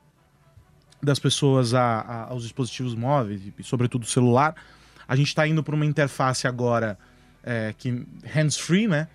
das 1.01 1.19
pessoas 1.19 1.73
a- 1.73 2.01
a- 2.01 2.23
aos 2.29 2.43
dispositivos 2.43 2.95
móveis, 2.95 3.41
e 3.57 3.63
sobretudo 3.63 4.05
celular. 4.05 4.55
A 5.07 5.15
gente 5.15 5.27
está 5.27 5.47
indo 5.47 5.63
para 5.63 5.75
uma 5.75 5.85
interface 5.85 6.47
agora 6.47 6.97
é, 7.43 7.73
que 7.77 8.05
hands-free, 8.25 8.87
né? 8.87 9.07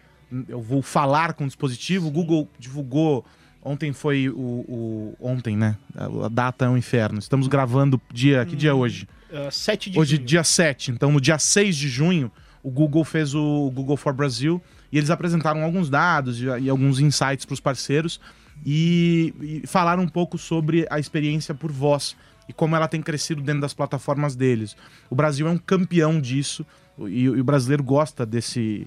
Eu 0.49 0.63
vou 0.63 0.81
falar 0.83 1.35
com 1.35 1.45
o 1.45 1.47
dispositivo. 1.47 2.09
O 2.09 2.11
Google 2.11 2.49
divulgou 2.59 3.25
Ontem 3.65 3.93
foi 3.93 4.29
o, 4.29 4.35
o- 4.35 5.17
Ontem, 5.21 5.57
né? 5.57 5.77
A, 5.95 6.29
data 6.29 6.65
é 6.65 6.69
um 6.69 6.77
inferno. 6.77 7.21
Estamos 7.21 7.47
gravando 7.47 8.01
dia. 8.13 8.45
Que 8.45 8.57
dia 8.57 8.71
é 8.71 8.75
hoje? 8.75 9.07
Ah, 9.33 9.53
7 9.53 9.89
de 9.91 9.99
Hoje, 10.01 10.17
junho. 10.17 10.27
dia 10.27 10.43
7. 10.43 10.91
Então, 10.91 11.13
no 11.13 11.21
dia 11.21 11.39
6 11.39 11.77
de 11.77 11.89
junho, 11.89 12.29
o 12.61 12.71
Google 12.73 13.05
fez 13.05 13.37
o 13.37 13.71
Google 13.73 13.97
for 13.97 14.13
Brasil 14.13 14.61
e 14.91 14.99
eles 14.99 15.11
apresentaram 15.11 15.63
alguns 15.63 15.89
dados 15.89 16.41
e, 16.41 16.47
e 16.47 16.69
alguns 16.69 16.99
insights 16.99 17.45
para 17.45 17.55
os 17.55 17.61
parceiros 17.61 18.21
e, 18.67 19.33
e 19.41 19.67
falaram 19.67 20.03
um 20.03 20.09
pouco 20.09 20.37
sobre 20.39 20.85
a 20.91 20.99
experiência 20.99 21.55
por 21.55 21.71
voz 21.71 22.17
e 22.49 22.53
como 22.53 22.77
ela 22.77 22.89
tem 22.89 23.01
crescido 23.01 23.41
dentro 23.43 23.61
das 23.61 23.75
plataformas 23.75 24.35
deles. 24.35 24.77
O 25.09 25.15
Brasil 25.15 25.47
é 25.47 25.51
um 25.51 25.59
campeão 25.59 26.21
disso 26.21 26.67
e, 26.99 27.23
e 27.23 27.41
o 27.41 27.45
brasileiro 27.45 27.83
gosta 27.83 28.27
desse 28.27 28.87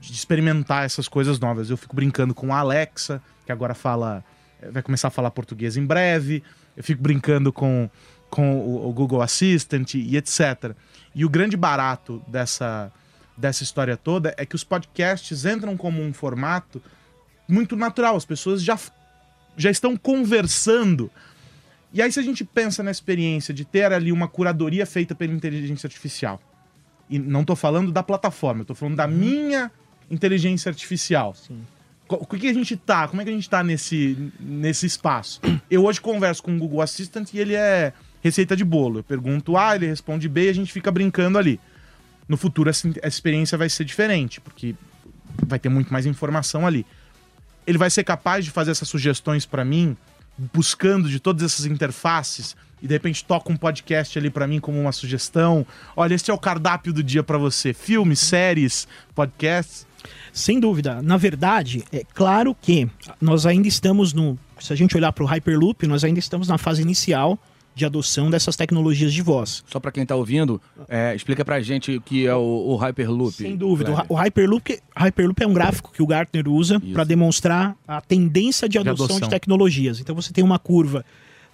de 0.00 0.12
experimentar 0.12 0.84
essas 0.84 1.08
coisas 1.08 1.38
novas. 1.38 1.70
Eu 1.70 1.76
fico 1.76 1.94
brincando 1.96 2.34
com 2.34 2.52
a 2.54 2.58
Alexa, 2.58 3.22
que 3.46 3.52
agora 3.52 3.74
fala 3.74 4.24
vai 4.70 4.82
começar 4.82 5.08
a 5.08 5.10
falar 5.10 5.30
português 5.30 5.76
em 5.76 5.84
breve. 5.84 6.42
Eu 6.76 6.82
fico 6.82 7.02
brincando 7.02 7.52
com, 7.52 7.88
com 8.30 8.56
o, 8.56 8.88
o 8.88 8.92
Google 8.92 9.22
Assistant 9.22 9.94
e 9.94 10.16
etc. 10.16 10.74
E 11.14 11.24
o 11.24 11.28
grande 11.28 11.56
barato 11.56 12.22
dessa, 12.26 12.92
dessa 13.36 13.62
história 13.62 13.96
toda 13.96 14.34
é 14.36 14.46
que 14.46 14.54
os 14.54 14.64
podcasts 14.64 15.44
entram 15.44 15.76
como 15.76 16.02
um 16.02 16.12
formato 16.12 16.82
muito 17.48 17.76
natural. 17.76 18.16
As 18.16 18.24
pessoas 18.24 18.62
já, 18.62 18.78
já 19.56 19.70
estão 19.70 19.96
conversando. 19.96 21.10
E 21.94 22.02
aí, 22.02 22.10
se 22.10 22.18
a 22.18 22.22
gente 22.22 22.44
pensa 22.44 22.82
na 22.82 22.90
experiência 22.90 23.54
de 23.54 23.64
ter 23.64 23.92
ali 23.92 24.10
uma 24.10 24.26
curadoria 24.26 24.84
feita 24.84 25.14
pela 25.14 25.32
inteligência 25.32 25.86
artificial, 25.86 26.40
e 27.08 27.20
não 27.20 27.42
estou 27.42 27.54
falando 27.54 27.92
da 27.92 28.02
plataforma, 28.02 28.62
estou 28.62 28.74
falando 28.74 28.96
da 28.96 29.06
minha 29.06 29.70
inteligência 30.10 30.68
artificial. 30.68 31.34
Sim. 31.34 31.62
O 32.08 32.26
que 32.26 32.48
a 32.48 32.52
gente 32.52 32.76
tá? 32.76 33.06
Como 33.06 33.22
é 33.22 33.24
que 33.24 33.30
a 33.30 33.34
gente 33.34 33.48
tá 33.48 33.62
nesse, 33.62 34.30
nesse 34.38 34.86
espaço? 34.86 35.40
Eu 35.70 35.84
hoje 35.84 36.00
converso 36.00 36.42
com 36.42 36.54
o 36.54 36.58
Google 36.58 36.82
Assistant 36.82 37.32
e 37.32 37.38
ele 37.38 37.54
é 37.54 37.92
receita 38.22 38.56
de 38.56 38.64
bolo. 38.64 38.98
Eu 38.98 39.04
pergunto 39.04 39.56
A, 39.56 39.76
ele 39.76 39.86
responde 39.86 40.28
B 40.28 40.46
e 40.46 40.48
a 40.48 40.52
gente 40.52 40.72
fica 40.72 40.90
brincando 40.90 41.38
ali. 41.38 41.60
No 42.28 42.36
futuro 42.36 42.68
essa, 42.68 42.88
essa 42.88 43.08
experiência 43.08 43.56
vai 43.56 43.68
ser 43.68 43.84
diferente, 43.84 44.40
porque 44.40 44.74
vai 45.46 45.58
ter 45.58 45.68
muito 45.68 45.92
mais 45.92 46.06
informação 46.06 46.66
ali. 46.66 46.84
Ele 47.66 47.78
vai 47.78 47.88
ser 47.88 48.04
capaz 48.04 48.44
de 48.44 48.50
fazer 48.50 48.72
essas 48.72 48.88
sugestões 48.88 49.46
para 49.46 49.64
mim, 49.64 49.96
buscando 50.52 51.08
de 51.08 51.20
todas 51.20 51.42
essas 51.42 51.66
interfaces 51.66 52.56
e 52.82 52.86
de 52.86 52.94
repente 52.94 53.24
toca 53.24 53.52
um 53.52 53.56
podcast 53.56 54.18
ali 54.18 54.28
para 54.28 54.46
mim 54.46 54.60
como 54.60 54.78
uma 54.80 54.92
sugestão. 54.92 55.66
Olha, 55.96 56.14
este 56.14 56.30
é 56.30 56.34
o 56.34 56.38
cardápio 56.38 56.92
do 56.92 57.02
dia 57.02 57.22
para 57.22 57.38
você. 57.38 57.72
Filmes, 57.72 58.18
séries, 58.18 58.86
podcasts. 59.14 59.86
Sem 60.32 60.60
dúvida. 60.60 61.00
Na 61.00 61.16
verdade, 61.16 61.84
é 61.90 62.02
claro 62.12 62.54
que 62.60 62.88
nós 63.20 63.46
ainda 63.46 63.68
estamos 63.68 64.12
no. 64.12 64.38
Se 64.60 64.72
a 64.72 64.76
gente 64.76 64.96
olhar 64.96 65.12
para 65.12 65.24
o 65.24 65.26
Hyperloop, 65.26 65.86
nós 65.86 66.04
ainda 66.04 66.18
estamos 66.18 66.46
na 66.46 66.58
fase 66.58 66.82
inicial 66.82 67.38
de 67.74 67.84
adoção 67.84 68.30
dessas 68.30 68.56
tecnologias 68.56 69.12
de 69.12 69.22
voz. 69.22 69.64
Só 69.66 69.80
para 69.80 69.90
quem 69.90 70.02
está 70.02 70.14
ouvindo, 70.14 70.60
é, 70.88 71.14
explica 71.14 71.44
para 71.44 71.56
a 71.56 71.60
gente 71.60 71.96
o 71.96 72.00
que 72.00 72.26
é 72.26 72.34
o, 72.34 72.40
o 72.40 72.76
Hyperloop. 72.76 73.32
Sem 73.32 73.56
dúvida. 73.56 73.92
O, 74.08 74.14
o 74.14 74.16
Hyperloop, 74.16 74.78
Hyperloop 74.96 75.42
é 75.42 75.46
um 75.46 75.54
gráfico 75.54 75.92
que 75.92 76.02
o 76.02 76.06
Gartner 76.06 76.48
usa 76.48 76.80
para 76.92 77.04
demonstrar 77.04 77.76
a 77.86 78.00
tendência 78.00 78.68
de 78.68 78.78
adoção, 78.78 79.06
de 79.06 79.12
adoção 79.12 79.28
de 79.28 79.30
tecnologias. 79.30 80.00
Então 80.00 80.14
você 80.14 80.32
tem 80.32 80.44
uma 80.44 80.58
curva 80.58 81.04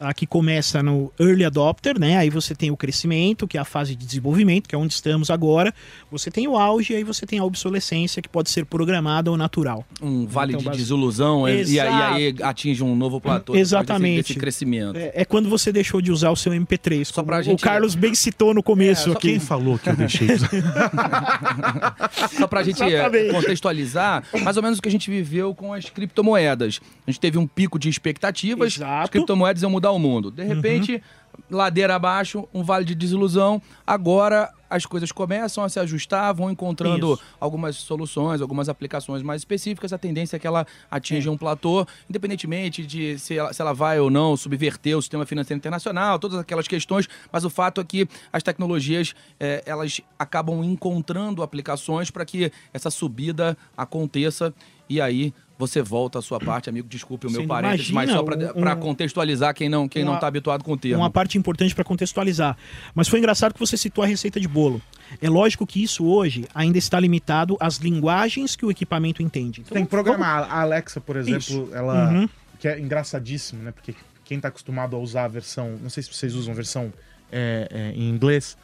Aqui 0.01 0.27
começa 0.27 0.83
no 0.83 1.13
early 1.21 1.45
adopter, 1.45 2.01
né? 2.01 2.17
Aí 2.17 2.31
você 2.31 2.55
tem 2.55 2.71
o 2.71 2.77
crescimento, 2.77 3.47
que 3.47 3.59
é 3.59 3.61
a 3.61 3.67
fase 3.67 3.95
de 3.95 4.07
desenvolvimento, 4.07 4.67
que 4.67 4.75
é 4.75 4.79
onde 4.79 4.95
estamos 4.95 5.29
agora. 5.29 5.75
Você 6.11 6.31
tem 6.31 6.49
o 6.49 6.57
auge, 6.57 6.95
aí 6.95 7.05
você 7.05 7.27
tem 7.27 7.39
a 7.39 7.45
obsolescência, 7.45 8.23
que 8.23 8.29
pode 8.29 8.49
ser 8.49 8.65
programada 8.65 9.31
ou 9.31 9.37
natural. 9.37 9.85
Um 10.01 10.27
vale 10.27 10.55
então, 10.55 10.73
de 10.73 10.79
desilusão, 10.79 11.47
e, 11.47 11.65
e, 11.65 11.79
aí 11.79 12.35
atinge 12.43 12.83
um 12.83 12.97
novo 12.97 13.21
platô 13.21 13.55
Exatamente. 13.55 14.17
Desse, 14.17 14.29
desse 14.29 14.41
crescimento. 14.41 14.97
É, 14.97 15.13
é, 15.17 15.25
quando 15.27 15.51
você 15.51 15.71
deixou 15.71 16.01
de 16.01 16.11
usar 16.11 16.31
o 16.31 16.37
seu 16.37 16.53
MP3. 16.53 17.05
Só 17.05 17.23
pra 17.23 17.41
o, 17.41 17.43
gente... 17.43 17.61
o 17.61 17.63
Carlos 17.63 17.95
bem 17.95 18.15
citou 18.15 18.55
no 18.55 18.63
começo 18.63 19.11
é, 19.11 19.13
aqui. 19.13 19.33
Quem 19.33 19.39
falou 19.39 19.79
que 19.79 19.91
eu 19.91 19.97
deixei 19.97 20.29
isso? 20.29 20.47
só 22.39 22.47
pra 22.47 22.63
gente 22.63 22.83
Exatamente. 22.83 23.35
contextualizar, 23.35 24.25
mais 24.43 24.57
ou 24.57 24.63
menos 24.63 24.79
o 24.79 24.83
que 24.83 24.89
a 24.89 24.93
gente 24.93 25.11
viveu 25.11 25.55
com 25.55 25.75
as 25.75 25.91
criptomoedas. 25.91 26.81
A 27.07 27.11
gente 27.11 27.21
teve 27.21 27.37
um 27.37 27.47
pico 27.47 27.79
de 27.79 27.91
expectativas, 27.91 28.77
Exato. 28.77 29.05
as 29.05 29.11
criptomoedas 29.11 29.63
iam 29.63 29.71
mudar 29.71 29.90
mudar 29.91 29.93
o 29.93 29.99
mundo. 29.99 30.31
De 30.31 30.45
repente, 30.45 30.95
uhum. 30.95 31.57
ladeira 31.57 31.95
abaixo, 31.95 32.49
um 32.55 32.63
vale 32.63 32.85
de 32.85 32.95
desilusão. 32.95 33.61
Agora 33.87 34.53
as 34.69 34.87
coisas 34.87 35.11
começam 35.11 35.65
a 35.65 35.69
se 35.69 35.81
ajustar, 35.81 36.33
vão 36.33 36.49
encontrando 36.49 37.15
Isso. 37.15 37.23
algumas 37.41 37.75
soluções, 37.75 38.41
algumas 38.41 38.69
aplicações 38.69 39.21
mais 39.21 39.41
específicas. 39.41 39.93
A 39.93 39.99
tendência 39.99 40.37
é 40.37 40.39
que 40.39 40.47
ela 40.47 40.65
atinja 40.89 41.29
é. 41.29 41.33
um 41.33 41.37
platô, 41.37 41.85
independentemente 42.09 42.87
de 42.87 43.19
se 43.19 43.37
ela, 43.37 43.53
se 43.53 43.61
ela 43.61 43.73
vai 43.73 43.99
ou 43.99 44.09
não 44.09 44.37
subverter 44.37 44.97
o 44.97 45.03
sistema 45.03 45.27
financeiro 45.27 45.59
internacional, 45.59 46.21
todas 46.21 46.39
aquelas 46.39 46.69
questões. 46.69 47.09
Mas 47.33 47.45
o 47.45 47.51
fato 47.51 47.81
é 47.81 47.85
que 47.85 48.09
as 48.33 48.45
tecnologias 48.45 49.13
é, 49.41 49.63
elas 49.67 50.01
acabam 50.17 50.63
encontrando 50.63 51.43
aplicações 51.43 52.11
para 52.11 52.25
que 52.25 52.53
essa 52.73 52.91
subida 52.91 53.59
aconteça 53.77 54.55
e 54.89 55.01
aí 55.01 55.35
você 55.61 55.83
volta 55.83 56.19
à 56.19 56.23
sua 56.23 56.41
parte, 56.41 56.69
amigo. 56.69 56.89
Desculpe 56.89 57.27
o 57.27 57.31
meu 57.31 57.47
parênteses, 57.47 57.91
mas 57.91 58.11
só 58.11 58.23
para 58.23 58.75
um, 58.75 58.81
contextualizar 58.81 59.55
quem 59.55 59.69
não 59.69 59.87
quem 59.87 60.03
uma, 60.03 60.13
não 60.13 60.15
está 60.17 60.27
habituado 60.27 60.65
com 60.65 60.73
o 60.73 60.77
termo. 60.77 61.03
Uma 61.03 61.11
parte 61.11 61.37
importante 61.37 61.75
para 61.75 61.85
contextualizar. 61.85 62.57
Mas 62.95 63.07
foi 63.07 63.19
engraçado 63.19 63.53
que 63.53 63.61
você 63.61 63.77
citou 63.77 64.03
a 64.03 64.07
receita 64.07 64.41
de 64.41 64.49
bolo. 64.49 64.81
É 65.21 65.29
lógico 65.29 65.67
que 65.67 65.83
isso 65.83 66.07
hoje 66.07 66.47
ainda 66.55 66.79
está 66.79 66.99
limitado 66.99 67.57
às 67.61 67.77
linguagens 67.77 68.57
que 68.57 68.65
o 68.65 68.71
equipamento 68.71 69.23
entende. 69.23 69.61
Então, 69.61 69.75
Tem 69.75 69.85
que 69.85 69.91
programar. 69.91 70.41
Vamos... 70.41 70.55
A 70.55 70.61
Alexa, 70.63 71.01
por 71.01 71.17
exemplo, 71.17 71.39
isso. 71.39 71.69
ela 71.73 72.11
uhum. 72.11 72.29
que 72.59 72.67
é 72.67 72.81
engraçadíssimo, 72.81 73.63
né? 73.63 73.71
Porque 73.71 73.95
quem 74.25 74.39
está 74.39 74.49
acostumado 74.49 74.97
a 74.97 74.99
usar 74.99 75.25
a 75.25 75.29
versão, 75.29 75.77
não 75.83 75.91
sei 75.91 76.03
se 76.03 76.13
vocês 76.13 76.35
usam 76.35 76.53
a 76.53 76.57
versão 76.57 76.93
é, 77.31 77.69
é, 77.71 77.93
em 77.95 78.09
inglês, 78.09 78.57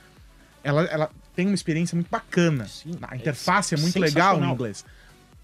ela, 0.64 0.84
ela 0.84 1.10
tem 1.34 1.46
uma 1.46 1.54
experiência 1.54 1.94
muito 1.94 2.08
bacana. 2.08 2.66
Sim, 2.66 2.92
a 3.02 3.16
interface 3.16 3.74
é, 3.74 3.78
é 3.78 3.80
muito 3.80 3.98
legal 3.98 4.42
em 4.42 4.50
inglês. 4.50 4.84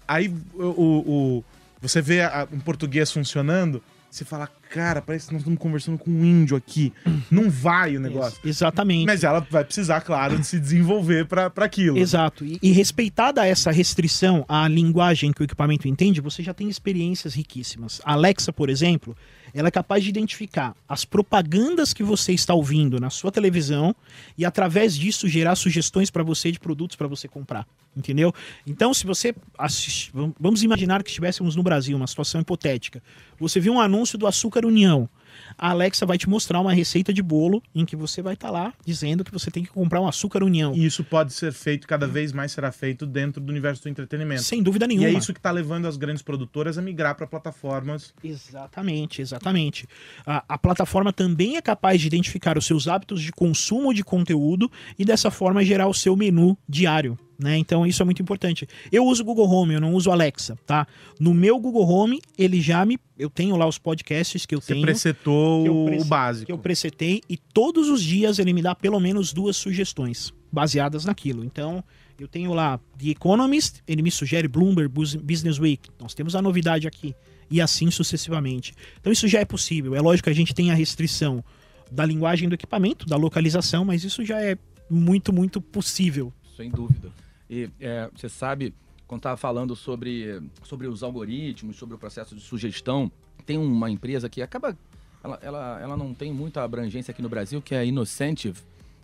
Aí 0.07 0.33
o, 0.53 0.63
o, 0.63 1.43
você 1.81 2.01
vê 2.01 2.21
a, 2.21 2.47
um 2.51 2.59
português 2.59 3.11
funcionando, 3.11 3.81
você 4.13 4.23
fala, 4.23 4.47
cara, 4.69 5.01
parece 5.01 5.25
que 5.25 5.33
nós 5.33 5.41
estamos 5.41 5.59
conversando 5.59 5.97
com 5.97 6.11
um 6.11 6.23
índio 6.23 6.55
aqui. 6.55 6.93
Não 7.31 7.49
vai 7.49 7.97
o 7.97 7.99
negócio. 7.99 8.39
exatamente. 8.45 9.07
Mas 9.07 9.23
ela 9.23 9.39
vai 9.49 9.63
precisar, 9.63 10.01
claro, 10.01 10.37
de 10.37 10.45
se 10.45 10.59
desenvolver 10.59 11.25
para 11.25 11.51
aquilo. 11.57 11.97
Exato. 11.97 12.45
E, 12.45 12.59
e 12.61 12.71
respeitada 12.71 13.43
essa 13.43 13.71
restrição 13.71 14.45
à 14.47 14.67
linguagem 14.67 15.31
que 15.31 15.41
o 15.41 15.43
equipamento 15.43 15.87
entende, 15.87 16.21
você 16.21 16.43
já 16.43 16.53
tem 16.53 16.69
experiências 16.69 17.33
riquíssimas. 17.33 18.01
A 18.05 18.13
Alexa, 18.13 18.53
por 18.53 18.69
exemplo, 18.69 19.17
ela 19.51 19.67
é 19.67 19.71
capaz 19.71 20.03
de 20.03 20.09
identificar 20.09 20.75
as 20.87 21.05
propagandas 21.05 21.91
que 21.91 22.03
você 22.03 22.33
está 22.33 22.53
ouvindo 22.53 22.99
na 22.99 23.09
sua 23.09 23.31
televisão 23.31 23.95
e 24.37 24.45
através 24.45 24.95
disso 24.95 25.27
gerar 25.27 25.55
sugestões 25.55 26.11
para 26.11 26.21
você 26.21 26.51
de 26.51 26.59
produtos 26.59 26.95
para 26.95 27.07
você 27.07 27.27
comprar, 27.27 27.65
entendeu? 27.95 28.33
Então, 28.65 28.93
se 28.93 29.05
você 29.05 29.35
assiste, 29.57 30.11
vamos 30.39 30.63
imaginar 30.63 31.03
que 31.03 31.09
estivéssemos 31.09 31.55
no 31.55 31.63
Brasil, 31.63 31.95
uma 31.95 32.07
situação 32.07 32.41
hipotética. 32.41 33.01
Você 33.39 33.59
viu 33.59 33.73
um 33.73 33.81
anúncio 33.81 34.17
do 34.17 34.27
Açúcar 34.27 34.65
União 34.65 35.09
a 35.57 35.69
Alexa 35.69 36.05
vai 36.05 36.17
te 36.17 36.29
mostrar 36.29 36.59
uma 36.59 36.73
receita 36.73 37.13
de 37.13 37.21
bolo 37.21 37.61
em 37.73 37.85
que 37.85 37.95
você 37.95 38.21
vai 38.21 38.33
estar 38.33 38.47
tá 38.47 38.53
lá 38.53 38.73
dizendo 38.85 39.23
que 39.23 39.31
você 39.31 39.49
tem 39.51 39.63
que 39.63 39.69
comprar 39.69 40.01
um 40.01 40.07
açúcar 40.07 40.43
união. 40.43 40.73
E 40.75 40.85
isso 40.85 41.03
pode 41.03 41.33
ser 41.33 41.51
feito, 41.53 41.87
cada 41.87 42.07
vez 42.07 42.31
mais 42.31 42.51
será 42.51 42.71
feito 42.71 43.05
dentro 43.05 43.41
do 43.41 43.49
universo 43.49 43.83
do 43.83 43.89
entretenimento. 43.89 44.43
Sem 44.43 44.61
dúvida 44.61 44.87
nenhuma. 44.87 45.09
E 45.09 45.15
é 45.15 45.17
isso 45.17 45.33
que 45.33 45.39
está 45.39 45.51
levando 45.51 45.87
as 45.87 45.97
grandes 45.97 46.21
produtoras 46.21 46.77
a 46.77 46.81
migrar 46.81 47.15
para 47.15 47.27
plataformas. 47.27 48.13
Exatamente, 48.23 49.21
exatamente. 49.21 49.87
A, 50.25 50.43
a 50.47 50.57
plataforma 50.57 51.11
também 51.13 51.57
é 51.57 51.61
capaz 51.61 51.99
de 52.01 52.07
identificar 52.07 52.57
os 52.57 52.65
seus 52.65 52.87
hábitos 52.87 53.21
de 53.21 53.31
consumo 53.31 53.93
de 53.93 54.03
conteúdo 54.03 54.71
e 54.97 55.05
dessa 55.05 55.29
forma 55.31 55.63
gerar 55.63 55.87
o 55.87 55.93
seu 55.93 56.15
menu 56.15 56.57
diário. 56.67 57.17
Né? 57.37 57.57
Então 57.57 57.85
isso 57.85 58.01
é 58.01 58.05
muito 58.05 58.21
importante. 58.21 58.67
Eu 58.91 59.05
uso 59.05 59.23
o 59.23 59.25
Google 59.25 59.49
Home, 59.49 59.73
eu 59.73 59.81
não 59.81 59.93
uso 59.93 60.11
Alexa, 60.11 60.57
tá? 60.65 60.85
No 61.19 61.33
meu 61.33 61.59
Google 61.59 61.87
Home, 61.89 62.21
ele 62.37 62.61
já 62.61 62.85
me. 62.85 62.99
Eu 63.17 63.29
tenho 63.29 63.55
lá 63.57 63.67
os 63.67 63.77
podcasts 63.77 64.45
que 64.45 64.53
eu 64.53 64.61
Você 64.61 64.73
tenho. 64.73 64.85
presetou 64.85 65.89
o 65.99 66.05
básico. 66.05 66.45
Que 66.45 66.51
eu 66.51 66.57
presetei 66.57 67.21
e 67.27 67.35
todos 67.37 67.89
os 67.89 68.03
dias 68.03 68.39
ele 68.39 68.53
me 68.53 68.61
dá 68.61 68.75
pelo 68.75 68.99
menos 68.99 69.33
duas 69.33 69.57
sugestões 69.57 70.33
baseadas 70.51 71.05
naquilo. 71.05 71.43
Então, 71.43 71.83
eu 72.19 72.27
tenho 72.27 72.53
lá 72.53 72.79
The 72.97 73.09
Economist, 73.09 73.81
ele 73.87 74.03
me 74.03 74.11
sugere 74.11 74.47
Bloomberg 74.47 74.93
Business 75.23 75.59
Week. 75.59 75.89
Nós 75.99 76.13
temos 76.13 76.35
a 76.35 76.41
novidade 76.41 76.87
aqui. 76.87 77.15
E 77.49 77.59
assim 77.59 77.91
sucessivamente. 77.91 78.73
Então 78.99 79.11
isso 79.11 79.27
já 79.27 79.39
é 79.39 79.45
possível. 79.45 79.93
É 79.95 80.01
lógico 80.01 80.25
que 80.25 80.29
a 80.29 80.35
gente 80.35 80.53
tem 80.53 80.71
a 80.71 80.73
restrição 80.73 81.43
da 81.91 82.05
linguagem 82.05 82.47
do 82.47 82.55
equipamento, 82.55 83.05
da 83.05 83.15
localização, 83.15 83.83
mas 83.85 84.03
isso 84.03 84.23
já 84.23 84.41
é 84.41 84.57
muito, 84.89 85.31
muito 85.33 85.61
possível. 85.61 86.33
Sem 86.55 86.69
dúvida. 86.69 87.11
E 87.49 87.69
é, 87.79 88.09
você 88.15 88.29
sabe, 88.29 88.73
quando 89.07 89.19
estava 89.19 89.37
falando 89.37 89.75
sobre, 89.75 90.41
sobre 90.63 90.87
os 90.87 91.03
algoritmos, 91.03 91.75
sobre 91.75 91.95
o 91.95 91.97
processo 91.97 92.35
de 92.35 92.41
sugestão, 92.41 93.11
tem 93.45 93.57
uma 93.57 93.89
empresa 93.89 94.29
que 94.29 94.41
acaba. 94.41 94.77
Ela, 95.23 95.39
ela, 95.41 95.79
ela 95.81 95.97
não 95.97 96.13
tem 96.13 96.33
muita 96.33 96.63
abrangência 96.63 97.11
aqui 97.11 97.21
no 97.21 97.29
Brasil, 97.29 97.61
que 97.61 97.73
é 97.75 97.79
a 97.79 97.85
Innocentive. 97.85 98.59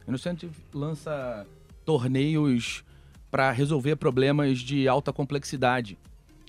Innocentive 0.08 0.54
lança 0.74 1.46
torneios 1.86 2.84
para 3.32 3.52
resolver 3.52 3.96
problemas 3.96 4.60
de 4.60 4.88
alta 4.88 5.14
complexidade. 5.14 5.98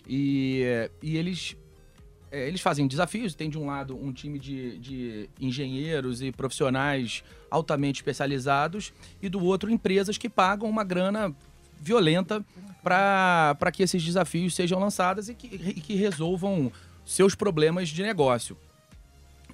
E, 0.08 0.62
e 1.02 1.16
eles, 1.16 1.56
é, 2.30 2.46
eles 2.46 2.60
fazem 2.60 2.86
desafios. 2.86 3.34
Tem 3.34 3.50
de 3.50 3.58
um 3.58 3.66
lado 3.66 3.96
um 3.96 4.12
time 4.12 4.38
de, 4.38 4.78
de 4.78 5.30
engenheiros 5.40 6.22
e 6.22 6.30
profissionais 6.30 7.24
altamente 7.50 8.00
especializados, 8.00 8.92
e 9.20 9.28
do 9.28 9.42
outro 9.42 9.70
empresas 9.70 10.16
que 10.16 10.28
pagam 10.28 10.68
uma 10.68 10.84
grana 10.84 11.34
violenta 11.80 12.44
para 12.82 13.72
que 13.72 13.82
esses 13.82 14.02
desafios 14.02 14.54
sejam 14.54 14.78
lançados 14.78 15.28
e 15.28 15.34
que, 15.34 15.46
e 15.46 15.80
que 15.80 15.94
resolvam 15.94 16.70
seus 17.04 17.34
problemas 17.34 17.88
de 17.88 18.02
negócio. 18.02 18.56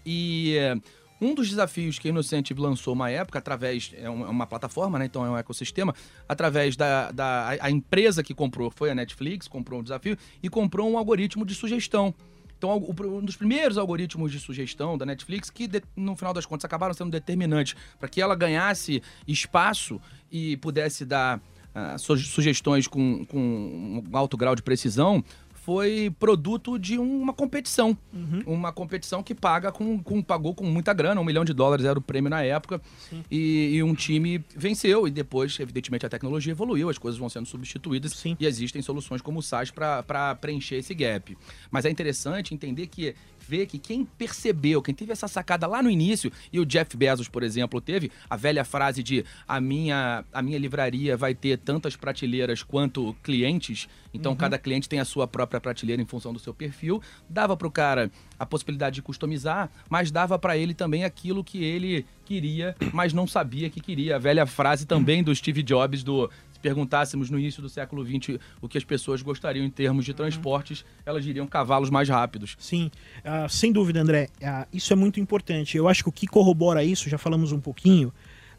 E 0.04 0.56
é, 0.58 0.76
um 1.20 1.34
dos 1.34 1.48
desafios 1.48 1.98
que 1.98 2.08
a 2.08 2.10
Innocentive 2.10 2.60
lançou 2.60 2.92
uma 2.92 3.10
época, 3.10 3.38
através, 3.38 3.92
é, 3.94 4.04
é 4.04 4.10
uma 4.10 4.46
plataforma, 4.46 4.98
né? 4.98 5.06
então 5.06 5.24
é 5.24 5.30
um 5.30 5.36
ecossistema, 5.36 5.94
através 6.28 6.76
da, 6.76 7.10
da 7.10 7.56
a 7.60 7.70
empresa 7.70 8.22
que 8.22 8.34
comprou, 8.34 8.70
foi 8.70 8.90
a 8.90 8.94
Netflix, 8.94 9.48
comprou 9.48 9.80
um 9.80 9.82
desafio 9.82 10.16
e 10.42 10.48
comprou 10.50 10.90
um 10.90 10.98
algoritmo 10.98 11.44
de 11.44 11.54
sugestão. 11.54 12.14
Então, 12.58 12.76
um 12.76 13.24
dos 13.24 13.36
primeiros 13.36 13.76
algoritmos 13.76 14.32
de 14.32 14.40
sugestão 14.40 14.96
da 14.96 15.04
Netflix, 15.04 15.50
que 15.50 15.68
no 15.94 16.16
final 16.16 16.32
das 16.32 16.46
contas 16.46 16.64
acabaram 16.64 16.94
sendo 16.94 17.10
determinantes 17.10 17.74
para 17.98 18.08
que 18.08 18.20
ela 18.20 18.34
ganhasse 18.34 19.02
espaço 19.26 20.00
e 20.30 20.56
pudesse 20.56 21.04
dar 21.04 21.38
uh, 21.38 21.98
sugestões 21.98 22.86
com, 22.86 23.24
com 23.26 24.02
um 24.10 24.16
alto 24.16 24.36
grau 24.36 24.54
de 24.56 24.62
precisão, 24.62 25.22
foi 25.66 26.14
produto 26.16 26.78
de 26.78 26.96
uma 26.96 27.32
competição. 27.32 27.98
Uhum. 28.14 28.40
Uma 28.46 28.70
competição 28.70 29.20
que 29.20 29.34
paga 29.34 29.72
com, 29.72 30.00
com, 30.00 30.22
pagou 30.22 30.54
com 30.54 30.64
muita 30.64 30.92
grana, 30.92 31.20
um 31.20 31.24
milhão 31.24 31.44
de 31.44 31.52
dólares 31.52 31.84
era 31.84 31.98
o 31.98 32.00
prêmio 32.00 32.30
na 32.30 32.40
época. 32.40 32.80
E, 33.28 33.72
e, 33.74 33.82
um 33.82 33.92
time 33.92 34.44
venceu. 34.54 35.08
E 35.08 35.10
depois, 35.10 35.58
evidentemente, 35.58 36.06
a 36.06 36.08
tecnologia 36.08 36.52
evoluiu, 36.52 36.88
as 36.88 36.98
coisas 36.98 37.18
vão 37.18 37.28
sendo 37.28 37.46
substituídas 37.46 38.12
Sim. 38.12 38.36
e 38.38 38.46
existem 38.46 38.80
soluções 38.80 39.20
como 39.20 39.40
o 39.40 39.42
SAS 39.42 39.72
para 39.72 40.36
preencher 40.36 40.76
esse 40.76 40.94
gap. 40.94 41.36
Mas 41.68 41.84
é 41.84 41.90
interessante 41.90 42.54
entender 42.54 42.86
que 42.86 43.16
vê 43.46 43.66
que 43.66 43.78
quem 43.78 44.04
percebeu, 44.04 44.82
quem 44.82 44.94
teve 44.94 45.12
essa 45.12 45.28
sacada 45.28 45.66
lá 45.66 45.82
no 45.82 45.90
início, 45.90 46.32
e 46.52 46.58
o 46.58 46.66
Jeff 46.66 46.96
Bezos, 46.96 47.28
por 47.28 47.42
exemplo, 47.42 47.80
teve 47.80 48.10
a 48.28 48.36
velha 48.36 48.64
frase 48.64 49.02
de 49.02 49.24
a 49.46 49.60
minha, 49.60 50.24
a 50.32 50.42
minha 50.42 50.58
livraria 50.58 51.16
vai 51.16 51.34
ter 51.34 51.58
tantas 51.58 51.96
prateleiras 51.96 52.62
quanto 52.62 53.14
clientes, 53.22 53.88
então 54.12 54.32
uhum. 54.32 54.38
cada 54.38 54.58
cliente 54.58 54.88
tem 54.88 54.98
a 54.98 55.04
sua 55.04 55.26
própria 55.26 55.60
prateleira 55.60 56.00
em 56.00 56.06
função 56.06 56.32
do 56.32 56.38
seu 56.38 56.54
perfil. 56.54 57.02
Dava 57.28 57.56
para 57.56 57.68
o 57.68 57.70
cara 57.70 58.10
a 58.38 58.46
possibilidade 58.46 58.94
de 58.94 59.02
customizar, 59.02 59.70
mas 59.90 60.10
dava 60.10 60.38
para 60.38 60.56
ele 60.56 60.72
também 60.74 61.04
aquilo 61.04 61.44
que 61.44 61.62
ele 61.62 62.06
queria, 62.24 62.74
mas 62.92 63.12
não 63.12 63.26
sabia 63.26 63.70
que 63.70 63.80
queria. 63.80 64.16
A 64.16 64.18
velha 64.18 64.46
frase 64.46 64.86
também 64.86 65.22
do 65.22 65.34
Steve 65.34 65.62
Jobs 65.62 66.02
do 66.02 66.30
perguntássemos 66.58 67.30
no 67.30 67.38
início 67.38 67.62
do 67.62 67.68
século 67.68 68.04
XX 68.04 68.38
o 68.60 68.68
que 68.68 68.78
as 68.78 68.84
pessoas 68.84 69.22
gostariam 69.22 69.64
em 69.64 69.70
termos 69.70 70.04
de 70.04 70.14
transportes, 70.14 70.84
elas 71.04 71.24
diriam 71.24 71.46
cavalos 71.46 71.90
mais 71.90 72.08
rápidos. 72.08 72.56
Sim, 72.58 72.90
uh, 73.18 73.48
sem 73.48 73.72
dúvida, 73.72 74.00
André. 74.00 74.28
Uh, 74.40 74.66
isso 74.72 74.92
é 74.92 74.96
muito 74.96 75.20
importante. 75.20 75.76
Eu 75.76 75.88
acho 75.88 76.02
que 76.02 76.08
o 76.08 76.12
que 76.12 76.26
corrobora 76.26 76.82
isso, 76.84 77.08
já 77.08 77.18
falamos 77.18 77.52
um 77.52 77.60
pouquinho, 77.60 78.08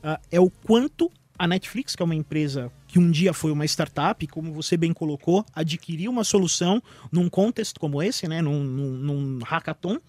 uh, 0.04 0.20
é 0.32 0.40
o 0.40 0.50
quanto 0.50 1.12
a 1.38 1.48
Netflix, 1.48 1.96
que 1.96 2.02
é 2.02 2.06
uma 2.06 2.16
empresa 2.16 2.72
que 2.88 2.98
um 2.98 3.12
dia 3.12 3.34
foi 3.34 3.52
uma 3.52 3.66
startup, 3.66 4.26
como 4.28 4.52
você 4.52 4.76
bem 4.76 4.92
colocou, 4.92 5.46
adquiriu 5.54 6.10
uma 6.10 6.24
solução 6.24 6.82
num 7.12 7.30
contexto 7.30 7.80
como 7.80 8.02
esse, 8.02 8.28
né, 8.28 8.42
num, 8.42 8.64
num, 8.64 8.92
num 8.92 9.40
hackathon, 9.44 10.00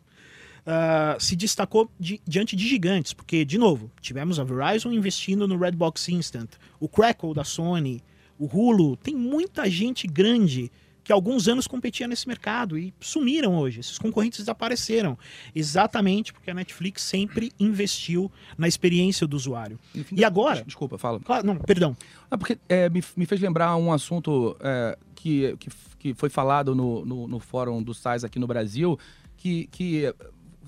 uh, 0.68 1.20
se 1.20 1.34
destacou 1.34 1.90
di 1.98 2.20
diante 2.26 2.54
de 2.54 2.68
gigantes, 2.68 3.14
porque, 3.14 3.44
de 3.44 3.56
novo, 3.56 3.90
tivemos 4.00 4.38
a 4.38 4.44
Verizon 4.44 4.92
investindo 4.92 5.48
no 5.48 5.56
Redbox 5.56 6.08
Instant, 6.10 6.50
o 6.78 6.88
Crackle 6.88 7.32
da 7.32 7.44
Sony, 7.44 8.02
o 8.38 8.46
Hulu, 8.46 8.96
tem 8.96 9.16
muita 9.16 9.68
gente 9.68 10.06
grande 10.06 10.70
que 11.02 11.12
há 11.12 11.14
alguns 11.14 11.48
anos 11.48 11.66
competia 11.66 12.06
nesse 12.06 12.28
mercado 12.28 12.78
e 12.78 12.92
sumiram 13.00 13.56
hoje. 13.56 13.80
Esses 13.80 13.96
concorrentes 13.96 14.40
desapareceram. 14.40 15.16
Exatamente 15.54 16.34
porque 16.34 16.50
a 16.50 16.54
Netflix 16.54 17.00
sempre 17.00 17.50
investiu 17.58 18.30
na 18.58 18.68
experiência 18.68 19.26
do 19.26 19.34
usuário. 19.34 19.78
Enfim, 19.94 20.16
e 20.18 20.22
agora. 20.22 20.62
Desculpa, 20.62 20.98
fala. 20.98 21.18
Claro, 21.18 21.46
não, 21.46 21.56
perdão. 21.56 21.96
Ah, 22.30 22.36
porque 22.36 22.58
é, 22.68 22.90
me, 22.90 23.02
me, 23.16 23.24
fez 23.24 23.40
lembrar 23.40 23.74
um 23.76 23.90
assunto 23.90 24.54
é, 24.60 24.98
que, 25.14 25.56
que, 25.58 25.70
que, 25.98 26.14
foi 26.14 26.28
falado 26.28 26.74
no, 26.74 27.02
no, 27.06 27.26
no 27.26 27.40
fórum 27.40 27.82
do 27.82 27.94
SAIS 27.94 28.22
aqui 28.22 28.38
no 28.38 28.46
Brasil, 28.46 28.98
que, 29.38 29.66
que 29.72 30.14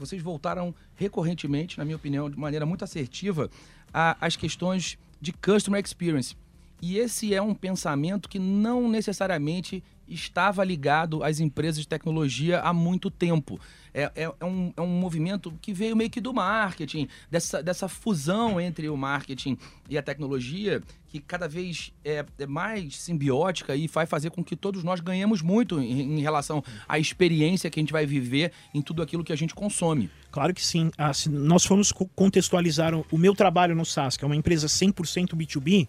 vocês 0.00 0.22
voltaram 0.22 0.74
recorrentemente, 0.96 1.78
na 1.78 1.84
minha 1.84 1.96
opinião, 1.96 2.30
de 2.30 2.38
maneira 2.38 2.64
muito 2.64 2.82
assertiva, 2.82 3.50
às 3.92 4.34
questões 4.34 4.98
de 5.20 5.32
customer 5.32 5.84
experience. 5.84 6.34
E 6.82 6.98
esse 6.98 7.34
é 7.34 7.42
um 7.42 7.54
pensamento 7.54 8.28
que 8.28 8.38
não 8.38 8.88
necessariamente 8.88 9.82
estava 10.10 10.64
ligado 10.64 11.22
às 11.22 11.40
empresas 11.40 11.82
de 11.82 11.88
tecnologia 11.88 12.60
há 12.60 12.72
muito 12.72 13.10
tempo. 13.10 13.60
É, 13.92 14.04
é, 14.14 14.32
é, 14.40 14.44
um, 14.44 14.72
é 14.76 14.80
um 14.80 14.86
movimento 14.86 15.52
que 15.60 15.72
veio 15.72 15.96
meio 15.96 16.10
que 16.10 16.20
do 16.20 16.32
marketing, 16.32 17.08
dessa, 17.30 17.62
dessa 17.62 17.88
fusão 17.88 18.60
entre 18.60 18.88
o 18.88 18.96
marketing 18.96 19.58
e 19.88 19.98
a 19.98 20.02
tecnologia, 20.02 20.80
que 21.08 21.18
cada 21.18 21.48
vez 21.48 21.92
é, 22.04 22.24
é 22.38 22.46
mais 22.46 22.96
simbiótica 22.96 23.74
e 23.74 23.88
vai 23.88 24.06
fazer 24.06 24.30
com 24.30 24.44
que 24.44 24.54
todos 24.54 24.84
nós 24.84 25.00
ganhemos 25.00 25.42
muito 25.42 25.80
em, 25.80 26.18
em, 26.18 26.20
relação 26.20 26.62
à 26.88 26.98
experiência 26.98 27.68
que 27.68 27.80
a 27.80 27.82
gente 27.82 27.92
vai 27.92 28.06
viver 28.06 28.52
em 28.72 28.80
tudo 28.80 29.02
aquilo 29.02 29.24
que 29.24 29.32
a 29.32 29.36
gente 29.36 29.54
consome. 29.54 30.08
Claro 30.30 30.54
que 30.54 30.64
sim. 30.64 30.92
Ah, 30.96 31.10
nós 31.28 31.64
formos 31.64 31.92
contextualizar 32.14 32.94
o 33.10 33.18
meu 33.18 33.34
trabalho 33.34 33.74
no 33.74 33.84
SAS, 33.84 34.16
que 34.16 34.24
é 34.24 34.26
uma 34.26 34.36
empresa 34.36 34.68
100% 34.68 35.34
B2B, 35.34 35.88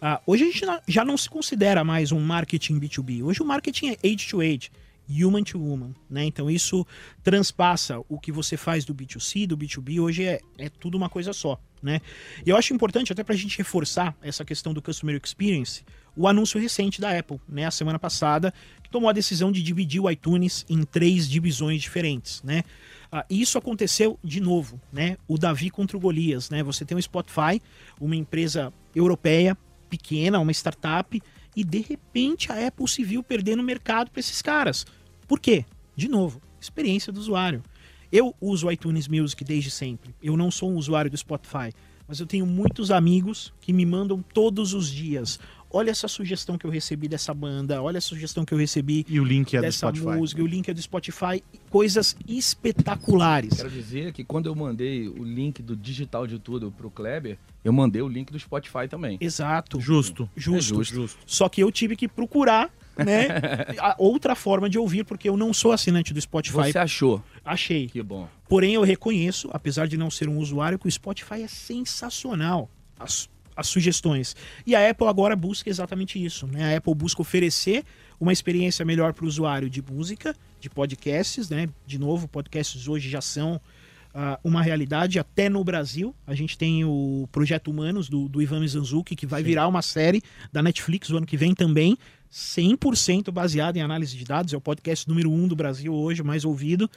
Uh, 0.00 0.18
hoje 0.26 0.44
a 0.44 0.46
gente 0.46 0.64
já 0.88 1.04
não 1.04 1.14
se 1.14 1.28
considera 1.28 1.84
mais 1.84 2.10
um 2.10 2.20
marketing 2.20 2.80
B2B. 2.80 3.22
Hoje 3.22 3.42
o 3.42 3.44
marketing 3.44 3.88
é 3.90 3.98
age 4.02 4.28
to 4.30 4.40
age, 4.40 4.70
human 5.06 5.42
to 5.42 5.58
woman. 5.58 5.94
Né? 6.08 6.24
Então 6.24 6.50
isso 6.50 6.86
transpassa 7.22 8.00
o 8.08 8.18
que 8.18 8.32
você 8.32 8.56
faz 8.56 8.86
do 8.86 8.94
B2C, 8.94 9.46
do 9.46 9.58
B2B. 9.58 10.00
Hoje 10.00 10.24
é, 10.24 10.40
é 10.56 10.70
tudo 10.70 10.96
uma 10.96 11.10
coisa 11.10 11.34
só. 11.34 11.60
Né? 11.82 12.00
E 12.46 12.48
eu 12.48 12.56
acho 12.56 12.72
importante, 12.72 13.12
até 13.12 13.22
para 13.22 13.34
a 13.34 13.38
gente 13.38 13.58
reforçar 13.58 14.16
essa 14.22 14.42
questão 14.42 14.72
do 14.72 14.80
Customer 14.80 15.20
Experience, 15.22 15.84
o 16.16 16.26
anúncio 16.26 16.58
recente 16.58 16.98
da 16.98 17.16
Apple, 17.16 17.38
né, 17.48 17.66
a 17.66 17.70
semana 17.70 17.98
passada, 17.98 18.52
que 18.82 18.90
tomou 18.90 19.08
a 19.08 19.12
decisão 19.12 19.52
de 19.52 19.62
dividir 19.62 20.00
o 20.00 20.10
iTunes 20.10 20.64
em 20.68 20.82
três 20.82 21.28
divisões 21.28 21.82
diferentes. 21.82 22.42
Né? 22.42 22.64
Ah, 23.12 23.26
isso 23.28 23.58
aconteceu 23.58 24.18
de 24.24 24.40
novo, 24.40 24.80
né? 24.92 25.16
O 25.26 25.36
Davi 25.36 25.68
contra 25.68 25.96
o 25.96 26.00
Golias, 26.00 26.48
né? 26.48 26.62
Você 26.62 26.84
tem 26.84 26.96
o 26.96 27.02
Spotify, 27.02 27.60
uma 28.00 28.14
empresa 28.14 28.72
europeia 28.94 29.58
pequena, 29.90 30.38
uma 30.38 30.52
startup, 30.52 31.20
e 31.54 31.64
de 31.64 31.80
repente 31.80 32.50
a 32.50 32.66
Apple 32.66 32.88
se 32.88 33.04
viu 33.04 33.22
perdendo 33.22 33.62
mercado 33.62 34.10
para 34.10 34.20
esses 34.20 34.40
caras. 34.40 34.86
Por 35.26 35.38
quê? 35.38 35.64
De 35.96 36.08
novo, 36.08 36.40
experiência 36.60 37.12
do 37.12 37.20
usuário. 37.20 37.62
Eu 38.10 38.34
uso 38.40 38.70
iTunes 38.70 39.06
Music 39.06 39.44
desde 39.44 39.70
sempre. 39.70 40.14
Eu 40.22 40.36
não 40.36 40.50
sou 40.50 40.70
um 40.70 40.76
usuário 40.76 41.10
do 41.10 41.16
Spotify, 41.16 41.72
mas 42.08 42.18
eu 42.18 42.26
tenho 42.26 42.46
muitos 42.46 42.90
amigos 42.90 43.52
que 43.60 43.72
me 43.72 43.84
mandam 43.84 44.22
todos 44.22 44.74
os 44.74 44.90
dias 44.90 45.38
olha 45.70 45.90
essa 45.90 46.08
sugestão 46.08 46.58
que 46.58 46.66
eu 46.66 46.70
recebi 46.70 47.08
dessa 47.08 47.32
banda, 47.32 47.82
olha 47.82 47.98
a 47.98 48.00
sugestão 48.00 48.44
que 48.44 48.52
eu 48.52 48.58
recebi 48.58 49.04
e 49.08 49.20
o 49.20 49.24
link 49.24 49.56
é 49.56 49.60
dessa 49.60 49.90
do 49.90 49.98
Spotify. 49.98 50.18
música, 50.18 50.42
o 50.42 50.46
link 50.46 50.68
é 50.68 50.74
do 50.74 50.82
Spotify, 50.82 51.42
coisas 51.68 52.16
espetaculares. 52.26 53.54
Quero 53.54 53.70
dizer 53.70 54.12
que 54.12 54.24
quando 54.24 54.46
eu 54.46 54.54
mandei 54.54 55.08
o 55.08 55.22
link 55.22 55.62
do 55.62 55.76
digital 55.76 56.26
de 56.26 56.38
tudo 56.38 56.70
pro 56.70 56.90
Kleber, 56.90 57.38
eu 57.64 57.72
mandei 57.72 58.02
o 58.02 58.08
link 58.08 58.32
do 58.32 58.38
Spotify 58.38 58.88
também. 58.88 59.18
Exato. 59.20 59.80
Justo. 59.80 60.28
Justo. 60.36 60.74
É 60.74 60.76
justo. 60.76 60.94
justo. 60.94 61.18
Só 61.26 61.48
que 61.48 61.62
eu 61.62 61.70
tive 61.70 61.94
que 61.94 62.08
procurar 62.08 62.70
né? 62.96 63.28
outra 63.98 64.34
forma 64.34 64.68
de 64.68 64.78
ouvir, 64.78 65.04
porque 65.04 65.28
eu 65.28 65.36
não 65.36 65.52
sou 65.52 65.72
assinante 65.72 66.12
do 66.12 66.20
Spotify. 66.20 66.72
Você 66.72 66.78
achou? 66.78 67.22
Achei. 67.44 67.88
Que 67.88 68.02
bom. 68.02 68.28
Porém, 68.48 68.74
eu 68.74 68.82
reconheço, 68.82 69.48
apesar 69.52 69.86
de 69.86 69.96
não 69.96 70.10
ser 70.10 70.28
um 70.28 70.38
usuário, 70.38 70.78
que 70.78 70.86
o 70.86 70.90
Spotify 70.90 71.42
é 71.42 71.48
sensacional. 71.48 72.68
As 72.98 73.28
as 73.60 73.68
sugestões. 73.68 74.34
E 74.66 74.74
a 74.74 74.90
Apple 74.90 75.06
agora 75.06 75.36
busca 75.36 75.68
exatamente 75.68 76.22
isso. 76.22 76.46
Né? 76.46 76.74
A 76.74 76.76
Apple 76.78 76.94
busca 76.94 77.22
oferecer 77.22 77.84
uma 78.18 78.32
experiência 78.32 78.84
melhor 78.84 79.12
para 79.12 79.24
o 79.24 79.28
usuário 79.28 79.70
de 79.70 79.82
música, 79.82 80.34
de 80.60 80.68
podcasts. 80.68 81.48
Né? 81.48 81.68
De 81.86 81.98
novo, 81.98 82.26
podcasts 82.26 82.88
hoje 82.88 83.08
já 83.08 83.20
são 83.20 83.60
uh, 84.14 84.38
uma 84.42 84.62
realidade, 84.62 85.18
até 85.18 85.48
no 85.48 85.62
Brasil. 85.62 86.14
A 86.26 86.34
gente 86.34 86.56
tem 86.56 86.84
o 86.84 87.28
Projeto 87.30 87.70
Humanos, 87.70 88.08
do, 88.08 88.28
do 88.28 88.42
Ivan 88.42 88.60
Mizanzuki, 88.60 89.14
que 89.14 89.26
vai 89.26 89.42
Sim. 89.42 89.48
virar 89.48 89.68
uma 89.68 89.82
série 89.82 90.22
da 90.52 90.62
Netflix 90.62 91.10
o 91.10 91.16
ano 91.16 91.26
que 91.26 91.36
vem 91.36 91.54
também. 91.54 91.96
100% 92.32 93.30
baseado 93.32 93.76
em 93.76 93.82
análise 93.82 94.16
de 94.16 94.24
dados, 94.24 94.54
é 94.54 94.56
o 94.56 94.60
podcast 94.60 95.08
número 95.08 95.32
um 95.32 95.48
do 95.48 95.56
Brasil 95.56 95.92
hoje, 95.92 96.22
mais 96.22 96.44
ouvido. 96.44 96.88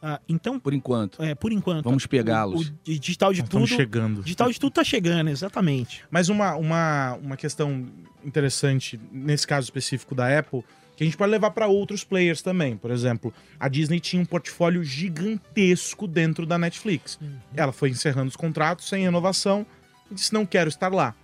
Ah, 0.00 0.20
então, 0.28 0.60
por 0.60 0.72
enquanto. 0.72 1.22
É, 1.22 1.34
por 1.34 1.52
enquanto. 1.52 1.84
Vamos 1.84 2.06
pegá-los. 2.06 2.68
O, 2.68 2.72
o, 2.72 2.98
digital 2.98 3.32
de 3.32 3.42
tudo. 3.42 3.66
chegando. 3.66 4.22
Digital 4.22 4.50
de 4.50 4.58
tudo 4.58 4.70
está 4.70 4.84
chegando, 4.84 5.28
exatamente. 5.28 6.04
Mas 6.10 6.28
uma, 6.28 6.54
uma, 6.54 7.14
uma 7.14 7.36
questão 7.36 7.86
interessante 8.24 9.00
nesse 9.10 9.46
caso 9.46 9.64
específico 9.64 10.14
da 10.14 10.38
Apple, 10.38 10.62
que 10.96 11.02
a 11.02 11.06
gente 11.06 11.16
pode 11.16 11.30
levar 11.30 11.50
para 11.50 11.66
outros 11.66 12.04
players 12.04 12.42
também. 12.42 12.76
Por 12.76 12.90
exemplo, 12.90 13.34
a 13.58 13.68
Disney 13.68 13.98
tinha 13.98 14.22
um 14.22 14.26
portfólio 14.26 14.84
gigantesco 14.84 16.06
dentro 16.06 16.46
da 16.46 16.58
Netflix. 16.58 17.18
Uhum. 17.20 17.36
Ela 17.54 17.72
foi 17.72 17.90
encerrando 17.90 18.28
os 18.28 18.36
contratos 18.36 18.88
sem 18.88 19.02
renovação 19.02 19.66
e 20.10 20.14
disse: 20.14 20.32
"Não 20.32 20.46
quero 20.46 20.68
estar 20.68 20.92
lá". 20.92 21.14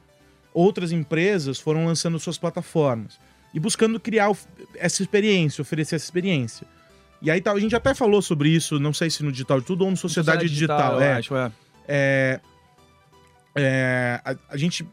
Outras 0.52 0.90
empresas 0.92 1.58
foram 1.58 1.86
lançando 1.86 2.18
suas 2.18 2.38
plataformas 2.38 3.18
e 3.52 3.60
buscando 3.60 4.00
criar 4.00 4.30
essa 4.76 5.00
experiência, 5.00 5.62
oferecer 5.62 5.94
essa 5.96 6.04
experiência. 6.04 6.66
E 7.24 7.30
aí 7.30 7.42
a 7.44 7.58
gente 7.58 7.74
até 7.74 7.94
falou 7.94 8.22
sobre 8.22 8.50
isso, 8.50 8.78
não 8.78 8.92
sei 8.92 9.10
se 9.10 9.24
no 9.24 9.32
digital 9.32 9.58
de 9.58 9.66
tudo 9.66 9.84
ou 9.84 9.90
no 9.90 9.96
Sociedade, 9.96 10.46
Sociedade 10.46 10.54
Digital. 10.54 10.98
digital 10.98 11.00
é, 11.00 11.12
acho, 11.14 11.36
é. 11.36 11.52
é, 11.88 12.40
é 13.56 14.20
a, 14.24 14.36
a, 14.50 14.56
gente 14.56 14.86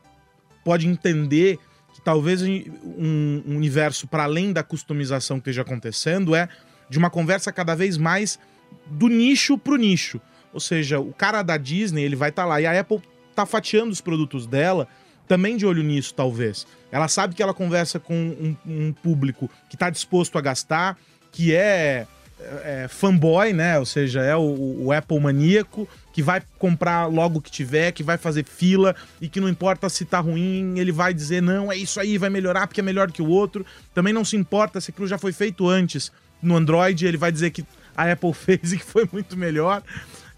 pode 0.64 0.88
entender 0.88 1.58
que 1.94 2.02
que 2.02 2.06
talvez 2.06 2.42
um, 2.42 3.44
um 3.46 3.56
universo 3.56 4.08
para 4.08 4.24
além 4.24 4.52
da 4.52 4.64
customização 4.64 5.38
que 5.38 5.42
esteja 5.42 5.62
acontecendo 5.62 6.36
é 6.36 6.50
de 6.90 6.98
uma 6.98 7.10
conversa 7.10 7.52
cada 7.52 7.76
vez 7.76 7.96
mais 7.96 8.40
do 8.88 9.08
nicho 9.08 9.58
pro 9.58 9.78
nicho. 9.78 10.20
Ou 10.52 10.60
seja, 10.60 11.00
o 11.00 11.14
cara 11.14 11.44
da 11.44 11.56
Disney, 11.56 12.04
ele 12.04 12.16
vai 12.16 12.30
estar 12.30 12.44
tá 12.44 12.50
lá 12.50 12.60
e 12.60 12.66
a 12.66 12.78
Apple 12.78 13.00
tá 13.36 13.46
fatiando 13.46 13.92
os 13.92 14.02
produtos 14.02 14.46
dela 14.46 14.88
também 15.28 15.56
de 15.56 15.66
olho 15.66 15.82
nisso, 15.82 16.14
talvez. 16.14 16.68
Ela 16.92 17.08
sabe 17.08 17.34
que 17.34 17.42
ela 17.42 17.54
conversa 17.54 18.00
com 18.00 18.14
um, 18.14 18.58
um 18.66 18.92
público 18.92 19.50
que 19.70 19.76
está 19.76 19.90
disposto 19.90 20.38
a 20.38 20.42
gastar, 20.42 20.98
que 21.32 21.56
é, 21.56 22.06
é, 22.42 22.84
é, 22.84 22.88
fanboy, 22.88 23.54
né? 23.54 23.78
Ou 23.78 23.86
seja, 23.86 24.22
é 24.22 24.36
o, 24.36 24.86
o, 24.86 24.92
Apple 24.92 25.20
maníaco, 25.20 25.88
que 26.12 26.22
vai 26.24 26.42
comprar 26.58 27.06
logo 27.06 27.42
que 27.42 27.52
tiver, 27.52 27.92
que 27.92 28.04
vai 28.04 28.18
fazer 28.18 28.44
fila 28.44 28.96
e 29.20 29.30
que 29.30 29.40
não 29.40 29.48
importa 29.48 29.88
se 29.90 30.06
tá 30.06 30.20
ruim, 30.20 30.78
ele 30.78 30.92
vai 30.92 31.14
dizer 31.14 31.42
não, 31.42 31.72
é 31.72 31.78
isso 31.78 32.00
aí, 32.00 32.18
vai 32.18 32.30
melhorar 32.30 32.68
porque 32.68 32.82
é 32.82 32.84
melhor 32.84 33.12
que 33.12 33.22
o 33.22 33.28
outro. 33.28 33.66
Também 33.94 34.14
não 34.14 34.26
se 34.26 34.36
importa 34.36 34.82
se 34.82 34.92
aquilo 34.92 35.08
já 35.08 35.18
foi 35.18 35.32
feito 35.32 35.68
antes 35.68 36.12
no 36.42 36.56
Android, 36.56 37.06
ele 37.06 37.18
vai 37.18 37.32
dizer 37.32 37.52
que 37.52 37.64
a 37.96 38.12
Apple 38.12 38.34
fez 38.36 38.74
e 38.74 38.78
que 38.78 38.86
foi 38.86 39.08
muito 39.12 39.38
melhor. 39.38 39.84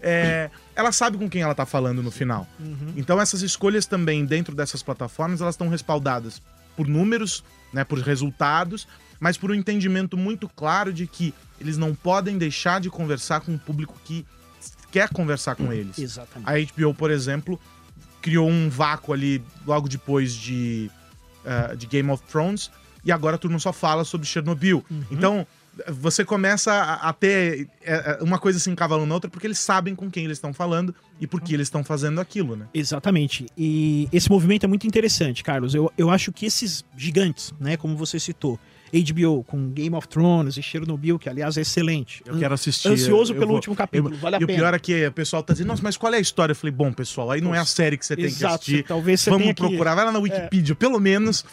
É, 0.00 0.50
ela 0.76 0.92
sabe 0.92 1.16
com 1.16 1.30
quem 1.30 1.40
ela 1.40 1.54
tá 1.54 1.64
falando 1.64 2.02
no 2.02 2.10
final. 2.10 2.46
Uhum. 2.60 2.92
Então 2.96 3.18
essas 3.20 3.40
escolhas 3.40 3.86
também 3.86 4.24
dentro 4.26 4.54
dessas 4.54 4.82
plataformas, 4.82 5.40
elas 5.40 5.54
estão 5.54 5.68
respaldadas 5.68 6.42
por 6.76 6.86
números, 6.86 7.42
né, 7.72 7.84
por 7.84 7.98
resultados, 7.98 8.86
mas 9.24 9.38
por 9.38 9.50
um 9.50 9.54
entendimento 9.54 10.18
muito 10.18 10.46
claro 10.50 10.92
de 10.92 11.06
que 11.06 11.32
eles 11.58 11.78
não 11.78 11.94
podem 11.94 12.36
deixar 12.36 12.78
de 12.78 12.90
conversar 12.90 13.40
com 13.40 13.54
o 13.54 13.58
público 13.58 13.98
que 14.04 14.22
quer 14.92 15.08
conversar 15.08 15.54
com 15.54 15.72
eles. 15.72 15.98
Exatamente. 15.98 16.46
A 16.46 16.84
HBO, 16.84 16.92
por 16.92 17.10
exemplo, 17.10 17.58
criou 18.20 18.46
um 18.46 18.68
vácuo 18.68 19.14
ali 19.14 19.42
logo 19.66 19.88
depois 19.88 20.34
de, 20.34 20.90
uh, 21.42 21.74
de 21.74 21.86
Game 21.86 22.10
of 22.10 22.22
Thrones 22.24 22.70
e 23.02 23.10
agora 23.10 23.38
tu 23.38 23.48
não 23.48 23.58
só 23.58 23.72
fala 23.72 24.04
sobre 24.04 24.26
Chernobyl. 24.26 24.84
Uhum. 24.90 25.04
Então 25.10 25.46
você 25.88 26.22
começa 26.22 26.70
a, 26.70 27.08
a 27.08 27.12
ter 27.14 27.66
é, 27.82 27.94
é, 27.94 28.18
uma 28.22 28.38
coisa 28.38 28.58
se 28.58 28.68
encavalando 28.68 29.06
na 29.06 29.14
outra 29.14 29.30
porque 29.30 29.46
eles 29.46 29.58
sabem 29.58 29.94
com 29.94 30.10
quem 30.10 30.26
eles 30.26 30.36
estão 30.36 30.52
falando 30.52 30.94
e 31.18 31.26
por 31.26 31.40
que 31.40 31.54
eles 31.54 31.68
estão 31.68 31.82
fazendo 31.82 32.20
aquilo, 32.20 32.56
né? 32.56 32.68
Exatamente. 32.74 33.46
E 33.56 34.06
esse 34.12 34.30
movimento 34.30 34.64
é 34.64 34.66
muito 34.66 34.86
interessante, 34.86 35.42
Carlos. 35.42 35.74
Eu, 35.74 35.90
eu 35.96 36.10
acho 36.10 36.30
que 36.30 36.44
esses 36.44 36.84
gigantes, 36.94 37.54
né, 37.58 37.78
como 37.78 37.96
você 37.96 38.20
citou, 38.20 38.60
HBO, 39.02 39.42
com 39.44 39.70
Game 39.70 39.94
of 39.96 40.06
Thrones 40.06 40.56
e 40.56 40.62
Chernobyl, 40.62 41.18
que 41.18 41.28
aliás 41.28 41.56
é 41.56 41.62
excelente. 41.62 42.22
Eu 42.24 42.38
quero 42.38 42.54
assistir. 42.54 42.88
Ansioso 42.88 43.34
pelo 43.34 43.48
vou, 43.48 43.56
último 43.56 43.74
capítulo, 43.74 44.14
eu, 44.14 44.18
vale 44.18 44.36
a 44.36 44.38
e 44.38 44.40
pena. 44.40 44.52
E 44.52 44.54
o 44.54 44.58
pior 44.58 44.74
é 44.74 44.78
que 44.78 45.06
o 45.06 45.12
pessoal 45.12 45.42
tá 45.42 45.52
dizendo, 45.52 45.68
nossa, 45.68 45.82
mas 45.82 45.96
qual 45.96 46.12
é 46.14 46.16
a 46.16 46.20
história? 46.20 46.52
Eu 46.52 46.56
falei, 46.56 46.72
bom, 46.72 46.92
pessoal, 46.92 47.30
aí 47.30 47.40
não 47.40 47.54
é 47.54 47.58
a 47.58 47.64
série 47.64 47.98
que 47.98 48.06
você 48.06 48.14
tem 48.14 48.26
Exato, 48.26 48.64
que 48.64 48.72
assistir. 48.72 48.84
Talvez 48.84 49.20
você 49.20 49.30
Vamos 49.30 49.44
tenha 49.44 49.54
procurar, 49.54 49.90
que... 49.90 49.96
vai 49.96 50.04
lá 50.04 50.12
na 50.12 50.18
Wikipedia, 50.18 50.72
é. 50.72 50.76
pelo 50.76 51.00
menos. 51.00 51.44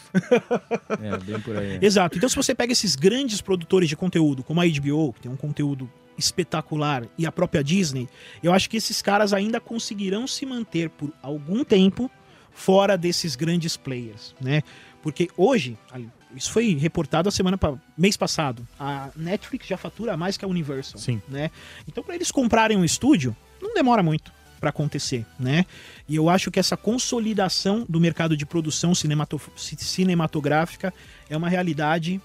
é, 1.02 1.16
bem 1.18 1.40
por 1.40 1.56
aí. 1.56 1.78
Exato. 1.82 2.16
Então, 2.16 2.28
se 2.28 2.36
você 2.36 2.54
pega 2.54 2.72
esses 2.72 2.94
grandes 2.94 3.40
produtores 3.40 3.88
de 3.88 3.96
conteúdo, 3.96 4.42
como 4.42 4.60
a 4.60 4.64
HBO, 4.64 5.12
que 5.12 5.22
tem 5.22 5.30
um 5.30 5.36
conteúdo 5.36 5.90
espetacular, 6.16 7.04
e 7.18 7.26
a 7.26 7.32
própria 7.32 7.64
Disney, 7.64 8.08
eu 8.42 8.52
acho 8.52 8.68
que 8.68 8.76
esses 8.76 9.02
caras 9.02 9.32
ainda 9.32 9.58
conseguirão 9.58 10.26
se 10.26 10.46
manter 10.46 10.90
por 10.90 11.12
algum 11.22 11.64
tempo 11.64 12.10
fora 12.52 12.96
desses 12.96 13.34
grandes 13.34 13.76
players, 13.76 14.34
né? 14.40 14.62
Porque 15.02 15.28
hoje, 15.36 15.76
isso 16.34 16.50
foi 16.50 16.74
reportado 16.74 17.28
a 17.28 17.32
semana 17.32 17.58
mês 17.96 18.16
passado. 18.16 18.66
A 18.78 19.10
Netflix 19.16 19.66
já 19.66 19.76
fatura 19.76 20.16
mais 20.16 20.36
que 20.36 20.44
a 20.44 20.48
Universal, 20.48 21.00
Sim. 21.00 21.20
né? 21.28 21.50
Então 21.86 22.02
para 22.02 22.14
eles 22.14 22.30
comprarem 22.30 22.76
um 22.76 22.84
estúdio, 22.84 23.36
não 23.60 23.74
demora 23.74 24.02
muito 24.02 24.32
para 24.60 24.70
acontecer, 24.70 25.26
né? 25.38 25.66
E 26.08 26.14
eu 26.14 26.28
acho 26.28 26.50
que 26.50 26.60
essa 26.60 26.76
consolidação 26.76 27.84
do 27.88 27.98
mercado 27.98 28.36
de 28.36 28.46
produção 28.46 28.92
cinematográfica 28.94 30.94
é 31.28 31.36
uma 31.36 31.48
realidade 31.48 32.20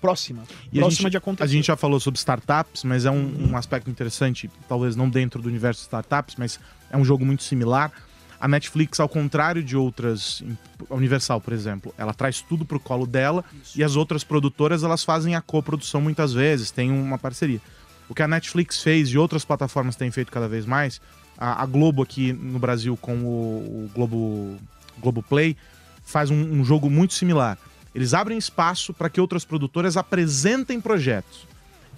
próxima, 0.00 0.42
e 0.72 0.78
próxima 0.78 1.04
gente, 1.04 1.12
de 1.12 1.16
acontecer. 1.16 1.44
A 1.44 1.46
gente 1.46 1.66
já 1.66 1.76
falou 1.76 1.98
sobre 1.98 2.18
startups, 2.18 2.84
mas 2.84 3.04
é 3.04 3.10
um, 3.10 3.50
um 3.50 3.56
aspecto 3.56 3.88
interessante, 3.88 4.50
talvez 4.68 4.94
não 4.94 5.08
dentro 5.08 5.40
do 5.40 5.48
universo 5.48 5.80
de 5.80 5.84
startups, 5.84 6.36
mas 6.36 6.60
é 6.90 6.96
um 6.96 7.04
jogo 7.04 7.24
muito 7.24 7.42
similar 7.42 7.92
a 8.38 8.46
Netflix, 8.46 9.00
ao 9.00 9.08
contrário 9.08 9.62
de 9.62 9.76
outras, 9.76 10.42
a 10.90 10.94
Universal, 10.94 11.40
por 11.40 11.52
exemplo, 11.52 11.94
ela 11.96 12.12
traz 12.12 12.40
tudo 12.40 12.64
pro 12.64 12.78
colo 12.78 13.06
dela 13.06 13.44
Isso. 13.62 13.78
e 13.78 13.84
as 13.84 13.96
outras 13.96 14.22
produtoras 14.22 14.82
elas 14.82 15.02
fazem 15.02 15.34
a 15.34 15.40
coprodução 15.40 16.00
muitas 16.00 16.32
vezes, 16.32 16.70
tem 16.70 16.90
uma 16.90 17.18
parceria. 17.18 17.60
O 18.08 18.14
que 18.14 18.22
a 18.22 18.28
Netflix 18.28 18.82
fez 18.82 19.08
e 19.08 19.18
outras 19.18 19.44
plataformas 19.44 19.96
têm 19.96 20.10
feito 20.10 20.30
cada 20.30 20.48
vez 20.48 20.66
mais, 20.66 21.00
a, 21.38 21.62
a 21.62 21.66
Globo 21.66 22.02
aqui 22.02 22.32
no 22.32 22.58
Brasil 22.58 22.96
com 22.96 23.16
o, 23.18 23.84
o 23.84 23.90
Globo, 23.94 24.56
Globo 24.98 25.22
Play 25.22 25.56
faz 26.04 26.30
um, 26.30 26.36
um 26.36 26.64
jogo 26.64 26.88
muito 26.88 27.14
similar. 27.14 27.58
Eles 27.94 28.12
abrem 28.12 28.36
espaço 28.36 28.92
para 28.92 29.08
que 29.08 29.20
outras 29.20 29.44
produtoras 29.44 29.96
apresentem 29.96 30.80
projetos. 30.80 31.46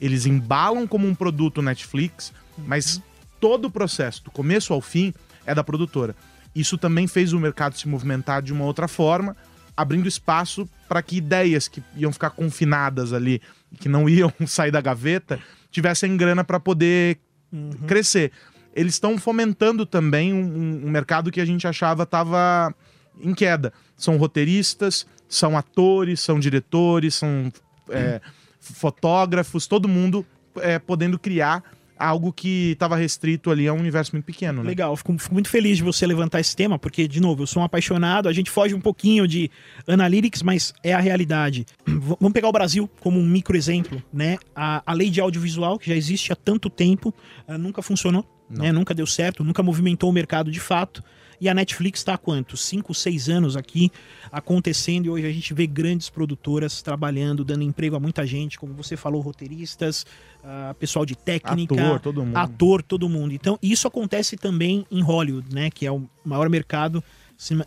Eles 0.01 0.27
embalam 0.27 0.87
como 0.87 1.09
um 1.09 1.15
produto 1.15 1.61
Netflix, 1.61 2.33
mas 2.57 2.97
uhum. 2.97 3.03
todo 3.41 3.65
o 3.65 3.71
processo, 3.71 4.25
do 4.25 4.31
começo 4.31 4.73
ao 4.73 4.81
fim, 4.81 5.13
é 5.49 5.55
da 5.55 5.65
produtora. 5.65 6.15
Isso 6.55 6.77
também 6.77 7.07
fez 7.07 7.33
o 7.33 7.41
mercado 7.41 7.77
se 7.77 7.89
movimentar 7.89 8.43
de 8.43 8.53
uma 8.53 8.65
outra 8.65 8.87
forma, 8.87 9.37
abrindo 9.77 10.07
espaço 10.07 10.69
para 10.89 11.03
que 11.03 11.17
ideias 11.17 11.69
que 11.69 11.83
iam 11.97 12.13
ficar 12.13 12.31
confinadas 12.31 13.13
ali, 13.13 13.41
que 13.81 13.89
não 13.89 14.07
iam 14.11 14.33
sair 14.47 14.71
da 14.71 14.81
gaveta, 14.81 15.41
tivessem 15.71 16.17
grana 16.17 16.45
para 16.45 16.61
poder 16.61 17.19
uhum. 17.53 17.71
crescer. 17.87 18.31
Eles 18.75 18.95
estão 18.95 19.17
fomentando 19.19 19.87
também 19.87 20.33
um, 20.33 20.87
um, 20.87 20.91
mercado 20.91 21.31
que 21.31 21.41
a 21.41 21.45
gente 21.45 21.67
achava 21.67 22.03
estava 22.03 22.73
em 23.21 23.35
queda. 23.35 23.73
São 23.97 24.17
roteiristas, 24.17 25.07
são 25.29 25.57
atores, 25.57 26.21
são 26.21 26.39
diretores, 26.39 27.15
são 27.15 27.53
é, 27.91 28.21
fotógrafos, 28.61 29.67
todo 29.67 29.89
mundo 29.89 30.25
é, 30.57 30.79
podendo 30.79 31.19
criar 31.19 31.63
algo 31.99 32.33
que 32.33 32.73
estava 32.73 32.97
restrito 32.97 33.51
ali 33.51 33.67
a 33.67 33.73
um 33.73 33.79
universo 33.79 34.13
muito 34.13 34.25
pequeno. 34.25 34.63
Né? 34.63 34.69
Legal, 34.69 34.97
fico, 34.97 35.17
fico, 35.19 35.35
muito 35.35 35.49
feliz 35.49 35.79
de 35.79 35.83
você 35.83 36.07
levantar 36.07 36.41
esse 36.41 36.55
tema, 36.55 36.79
porque, 36.79 37.09
de 37.09 37.21
novo, 37.21 37.43
eu 37.43 37.47
sou 37.47 37.63
um 37.63 37.65
apaixonado, 37.65 38.29
a 38.29 38.33
gente 38.33 38.51
foge 38.51 38.75
um 38.75 38.81
pouquinho 38.81 39.27
de 39.27 39.51
analytics, 39.87 40.43
mas 40.43 40.73
é 40.83 40.93
a 40.93 41.01
realidade. 41.01 41.67
V 41.87 42.17
vamos 42.21 42.33
pegar 42.33 42.49
o 42.49 42.53
Brasil 42.53 42.89
como 43.01 43.19
um 43.19 43.27
micro 43.27 43.57
exemplo, 43.57 44.03
né? 44.13 44.39
A, 44.55 44.83
a 44.87 44.93
lei 44.93 45.11
de 45.11 45.21
audiovisual, 45.21 45.79
que 45.79 45.89
já 45.89 45.97
existe 45.97 46.33
há 46.33 46.37
tanto 46.37 46.71
tempo, 46.71 47.15
uh, 47.47 47.59
nunca 47.59 47.83
funcionou, 47.83 48.25
né? 48.49 48.73
nunca 48.73 48.95
deu 48.95 49.07
certo, 49.07 49.45
nunca 49.45 49.63
movimentou 49.63 50.09
o 50.09 50.13
mercado 50.13 50.51
de 50.51 50.61
fato. 50.61 51.03
E 51.41 51.49
a 51.49 51.55
Netflix 51.55 52.01
está 52.01 52.15
há 52.15 52.19
quanto? 52.19 52.57
Cinco, 52.57 52.93
seis 52.93 53.29
anos 53.29 53.57
aqui 53.57 53.91
acontecendo 54.31 55.07
e 55.07 55.11
hoje 55.11 55.27
a 55.27 55.33
gente 55.33 55.55
vê 55.55 55.67
grandes 55.67 56.11
produtoras 56.11 56.83
trabalhando, 56.83 57.45
dando 57.45 57.63
emprego 57.63 57.97
a 57.97 58.01
muita 58.01 58.27
gente, 58.27 58.59
como 58.59 58.75
você 58.75 58.97
falou, 58.97 59.21
roteiristas, 59.21 60.05
uh, 60.43 60.75
pessoal 60.75 61.07
de 61.07 61.17
técnica, 61.17 61.75
ator, 61.75 62.01
todo 62.01 62.25
mundo. 62.25 62.37
Ator, 62.37 62.83
todo 62.83 63.09
mundo. 63.09 63.33
Então, 63.35 63.59
isso 63.63 63.87
acontece 63.87 64.37
também 64.37 64.85
em 64.91 65.01
Hollywood, 65.01 65.55
né, 65.55 65.71
que 65.71 65.87
é 65.87 65.93
o 65.93 66.09
maior 66.25 66.49
mercado 66.49 67.03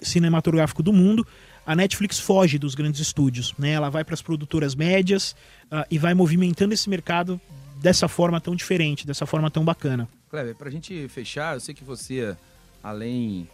cinematográfico 0.02 0.84
do 0.84 0.92
mundo. 0.92 1.26
A 1.66 1.76
Netflix 1.76 2.20
foge 2.20 2.58
dos 2.58 2.76
grandes 2.76 3.00
estúdios, 3.00 3.54
né? 3.58 3.72
Ela 3.72 3.90
vai 3.90 4.04
para 4.04 4.16
as 4.16 4.22
produtoras 4.22 4.76
médias 4.76 5.36
uh, 5.72 5.86
e 5.90 5.98
vai 5.98 6.14
movimentando 6.14 6.74
esse 6.74 6.90
mercado 6.90 7.40
dessa 7.78 8.08
forma 8.08 8.42
tão 8.42 8.56
diferente, 8.56 9.08
dessa 9.08 9.26
forma 9.26 9.50
tão 9.50 9.64
bacana. 9.64 10.10
Kleber, 10.30 10.56
para 10.56 10.68
a 10.68 10.72
gente 10.72 11.08
fechar, 11.08 11.56
eu 11.56 11.60
sei 11.60 11.74
que 11.74 11.84
você, 11.84 12.36
além 12.84 13.48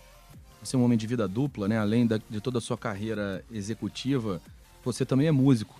você 0.67 0.75
é 0.75 0.79
um 0.79 0.83
homem 0.83 0.97
de 0.97 1.07
vida 1.07 1.27
dupla, 1.27 1.67
né? 1.67 1.77
Além 1.77 2.05
da, 2.05 2.19
de 2.29 2.41
toda 2.41 2.57
a 2.57 2.61
sua 2.61 2.77
carreira 2.77 3.43
executiva, 3.51 4.41
você 4.83 5.05
também 5.05 5.27
é 5.27 5.31
músico. 5.31 5.79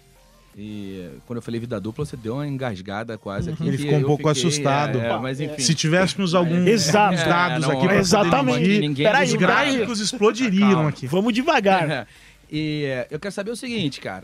E 0.58 1.10
quando 1.28 1.38
eu 1.38 1.42
falei 1.42 1.60
vida 1.60 1.80
dupla, 1.80 2.04
você 2.04 2.18
deu 2.18 2.36
uma 2.36 2.48
engasgada 2.48 3.16
quase 3.18 3.52
aqui. 3.52 3.68
Ele 3.68 3.78
ficou 3.78 3.98
um 4.00 4.04
pouco 4.04 4.28
fiquei, 4.28 4.32
assustado. 4.32 4.98
É, 4.98 5.20
mas 5.20 5.40
enfim. 5.40 5.62
Se 5.62 5.76
tivéssemos 5.76 6.34
alguns 6.34 6.66
Exato. 6.66 7.16
dados 7.16 7.66
é, 7.66 7.68
não, 7.68 7.78
aqui 7.78 7.88
para 7.88 7.98
exatamente. 7.98 8.80
Ninguém 8.80 9.06
Peraí, 9.06 9.28
os 9.28 9.36
gráficos 9.36 10.00
explodiriam 10.00 10.72
Calma. 10.72 10.90
aqui. 10.90 11.06
Vamos 11.06 11.32
devagar. 11.34 12.08
e 12.52 13.06
eu 13.12 13.20
quero 13.20 13.34
saber 13.34 13.52
o 13.52 13.56
seguinte, 13.56 14.02
cara. 14.02 14.24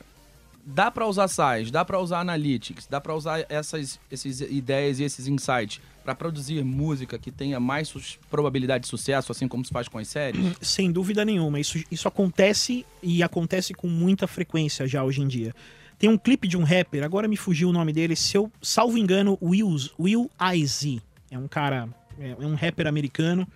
Dá 0.66 0.90
para 0.90 1.06
usar 1.06 1.28
SAIS, 1.28 1.70
dá 1.70 1.84
para 1.84 2.00
usar 2.00 2.22
Analytics, 2.22 2.88
dá 2.88 3.02
para 3.02 3.14
usar 3.14 3.46
essas, 3.50 4.00
essas 4.10 4.40
ideias 4.40 5.00
e 5.00 5.04
esses 5.04 5.28
insights 5.28 5.82
para 6.04 6.16
produzir 6.16 6.64
música 6.64 7.18
que 7.18 7.32
tenha 7.32 7.60
mais 7.60 7.94
probabilidade 8.30 8.84
de 8.84 8.88
sucesso, 8.88 9.32
assim 9.32 9.48
como 9.48 9.66
se 9.66 9.72
faz 9.72 9.88
com 9.88 9.98
as 9.98 10.08
séries? 10.08 10.56
Sem 10.62 10.92
dúvida 10.92 11.26
nenhuma. 11.26 11.60
Isso, 11.60 11.84
isso 11.92 12.08
acontece 12.08 12.86
e 13.02 13.22
acontece 13.22 13.74
com 13.74 13.88
muita 13.88 14.26
frequência 14.26 14.88
já 14.88 15.04
hoje 15.04 15.22
em 15.22 15.28
dia. 15.28 15.54
Tem 16.00 16.10
um 16.10 16.18
clipe 16.18 16.48
de 16.48 16.58
um 16.58 16.64
rapper, 16.64 17.04
agora 17.04 17.28
me 17.28 17.38
fugiu 17.38 17.70
o 17.70 17.74
nome 17.74 17.94
dele, 17.94 18.16
se 18.16 18.36
eu 18.36 18.52
salvo 18.62 18.98
engano, 18.98 19.38
Will, 19.42 19.76
Will 20.00 20.30
IZ. 20.54 21.02
É 21.30 21.38
um 21.38 21.48
cara, 21.48 21.88
é, 22.20 22.32
é 22.32 22.46
um 22.46 22.56
rapper 22.56 22.88
americano, 22.88 23.48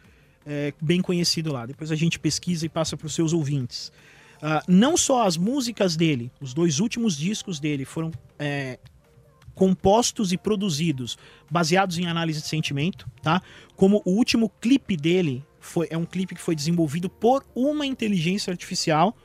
é, 0.45 0.73
bem 0.81 1.01
conhecido 1.01 1.51
lá. 1.51 1.65
Depois 1.65 1.91
a 1.91 1.95
gente 1.95 2.19
pesquisa 2.19 2.65
e 2.65 2.69
passa 2.69 2.95
para 2.95 3.07
os 3.07 3.13
seus 3.13 3.33
ouvintes. 3.33 3.91
Uh, 4.37 4.61
não 4.67 4.95
só 4.95 5.25
as 5.25 5.35
músicas 5.35 5.95
dele, 5.95 6.31
os 6.39 6.53
dois 6.53 6.79
últimos 6.79 7.17
discos 7.17 7.59
dele 7.59 7.85
foram 7.85 8.11
é, 8.37 8.77
compostos 9.55 10.31
e 10.31 10.37
produzidos 10.37 11.17
baseados 11.49 11.97
em 11.97 12.05
análise 12.05 12.41
de 12.41 12.47
sentimento, 12.47 13.09
tá? 13.23 13.41
Como 13.75 14.01
o 14.05 14.11
último 14.11 14.49
clipe 14.61 14.95
dele 14.95 15.43
foi, 15.59 15.87
é 15.89 15.97
um 15.97 16.05
clipe 16.05 16.35
que 16.35 16.41
foi 16.41 16.55
desenvolvido 16.55 17.09
por 17.09 17.43
uma 17.55 17.85
inteligência 17.85 18.51
artificial 18.51 19.17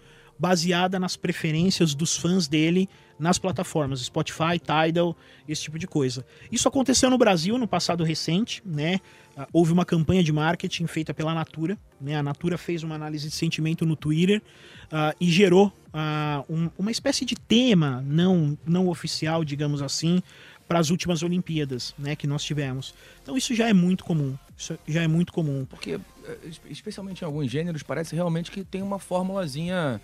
baseada 0.42 0.98
nas 0.98 1.14
preferências 1.14 1.94
dos 1.94 2.16
fãs 2.16 2.48
dele 2.48 2.88
nas 3.16 3.38
plataformas 3.38 4.00
Spotify, 4.00 4.58
Tidal, 4.58 5.16
esse 5.48 5.62
tipo 5.62 5.78
de 5.78 5.86
coisa. 5.86 6.26
Isso 6.50 6.66
aconteceu 6.66 7.08
no 7.08 7.16
Brasil 7.16 7.56
no 7.56 7.68
passado 7.68 8.02
recente, 8.02 8.60
né? 8.66 8.98
Uh, 9.36 9.46
houve 9.52 9.72
uma 9.72 9.84
campanha 9.84 10.20
de 10.20 10.32
marketing 10.32 10.88
feita 10.88 11.14
pela 11.14 11.32
Natura, 11.32 11.78
né? 12.00 12.16
A 12.16 12.22
Natura 12.24 12.58
fez 12.58 12.82
uma 12.82 12.96
análise 12.96 13.28
de 13.28 13.34
sentimento 13.36 13.86
no 13.86 13.94
Twitter 13.94 14.42
uh, 14.86 15.16
e 15.20 15.30
gerou 15.30 15.68
uh, 15.68 16.52
um, 16.52 16.68
uma 16.76 16.90
espécie 16.90 17.24
de 17.24 17.36
tema 17.36 18.02
não, 18.04 18.58
não 18.66 18.88
oficial, 18.88 19.44
digamos 19.44 19.80
assim, 19.80 20.20
para 20.66 20.80
as 20.80 20.90
últimas 20.90 21.22
Olimpíadas, 21.22 21.94
né? 21.96 22.16
Que 22.16 22.26
nós 22.26 22.42
tivemos. 22.42 22.92
Então 23.22 23.36
isso 23.36 23.54
já 23.54 23.68
é 23.68 23.72
muito 23.72 24.02
comum. 24.02 24.36
Isso 24.58 24.76
já 24.88 25.02
é 25.02 25.06
muito 25.06 25.32
comum. 25.32 25.64
Porque, 25.64 26.00
eh, 26.24 26.38
especialmente 26.68 27.22
em 27.22 27.24
alguns 27.24 27.48
gêneros, 27.48 27.84
parece 27.84 28.16
realmente 28.16 28.50
que 28.50 28.64
tem 28.64 28.82
uma 28.82 28.98
formulazinha 28.98 30.00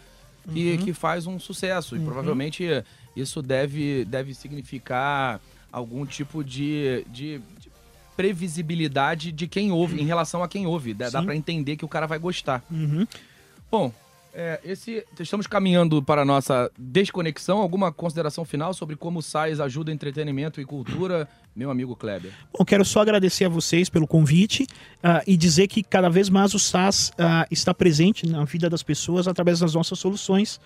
que, 0.53 0.73
uhum. 0.73 0.79
que 0.79 0.93
faz 0.93 1.27
um 1.27 1.39
sucesso. 1.39 1.97
E 1.97 1.99
uhum. 1.99 2.05
provavelmente 2.05 2.65
isso 3.17 3.43
deve, 3.43 4.05
deve 4.05 4.35
significar 4.35 5.41
algum 5.73 6.07
tipo 6.07 6.43
de, 6.43 7.05
de, 7.09 7.41
de 7.61 7.71
previsibilidade 8.17 9.31
de 9.33 9.47
quem 9.47 9.71
ouve, 9.71 10.01
em 10.01 10.05
relação 10.05 10.43
a 10.43 10.49
quem 10.49 10.67
ouve. 10.67 10.95
Dá, 10.95 11.11
dá 11.11 11.23
para 11.23 11.37
entender 11.37 11.77
que 11.77 11.85
o 11.85 11.89
cara 11.89 12.07
vai 12.07 12.19
gostar. 12.19 12.65
Uhum. 12.71 13.07
Bom, 13.71 13.93
é, 14.41 14.61
esse, 14.65 15.05
estamos 15.19 15.49
caminhando 15.49 16.01
para 16.01 16.23
a 16.23 16.25
nossa 16.25 16.71
desconexão. 16.79 17.59
Alguma 17.59 17.91
consideração 17.91 18.45
final 18.45 18.73
sobre 18.73 18.95
como 18.95 19.19
o 19.19 19.23
SAIS 19.23 19.59
ajuda 19.59 19.91
entretenimento 19.91 20.61
e 20.61 20.65
cultura, 20.65 21.29
meu 21.57 21.73
amigo 21.73 21.97
Kleber? 21.97 22.31
Bom, 22.57 22.65
quero 22.65 22.85
só 22.85 23.01
agradecer 23.01 23.47
a 23.47 23.49
vocês 23.49 23.89
pelo 23.89 24.07
convite 24.07 24.63
uh, 24.63 25.21
e 25.27 25.37
dizer 25.37 25.67
que 25.67 25.83
cada 25.83 26.09
vez 26.09 26.29
mais 26.29 26.55
o 26.55 26.59
SAS 26.61 27.09
uh, 27.09 27.49
está 27.51 27.75
presente 27.75 28.29
na 28.29 28.45
vida 28.45 28.71
das 28.71 28.85
pessoas 28.85 29.27
através 29.27 29.59
das 29.59 29.75
nossas 29.75 29.99
soluções 29.99 30.61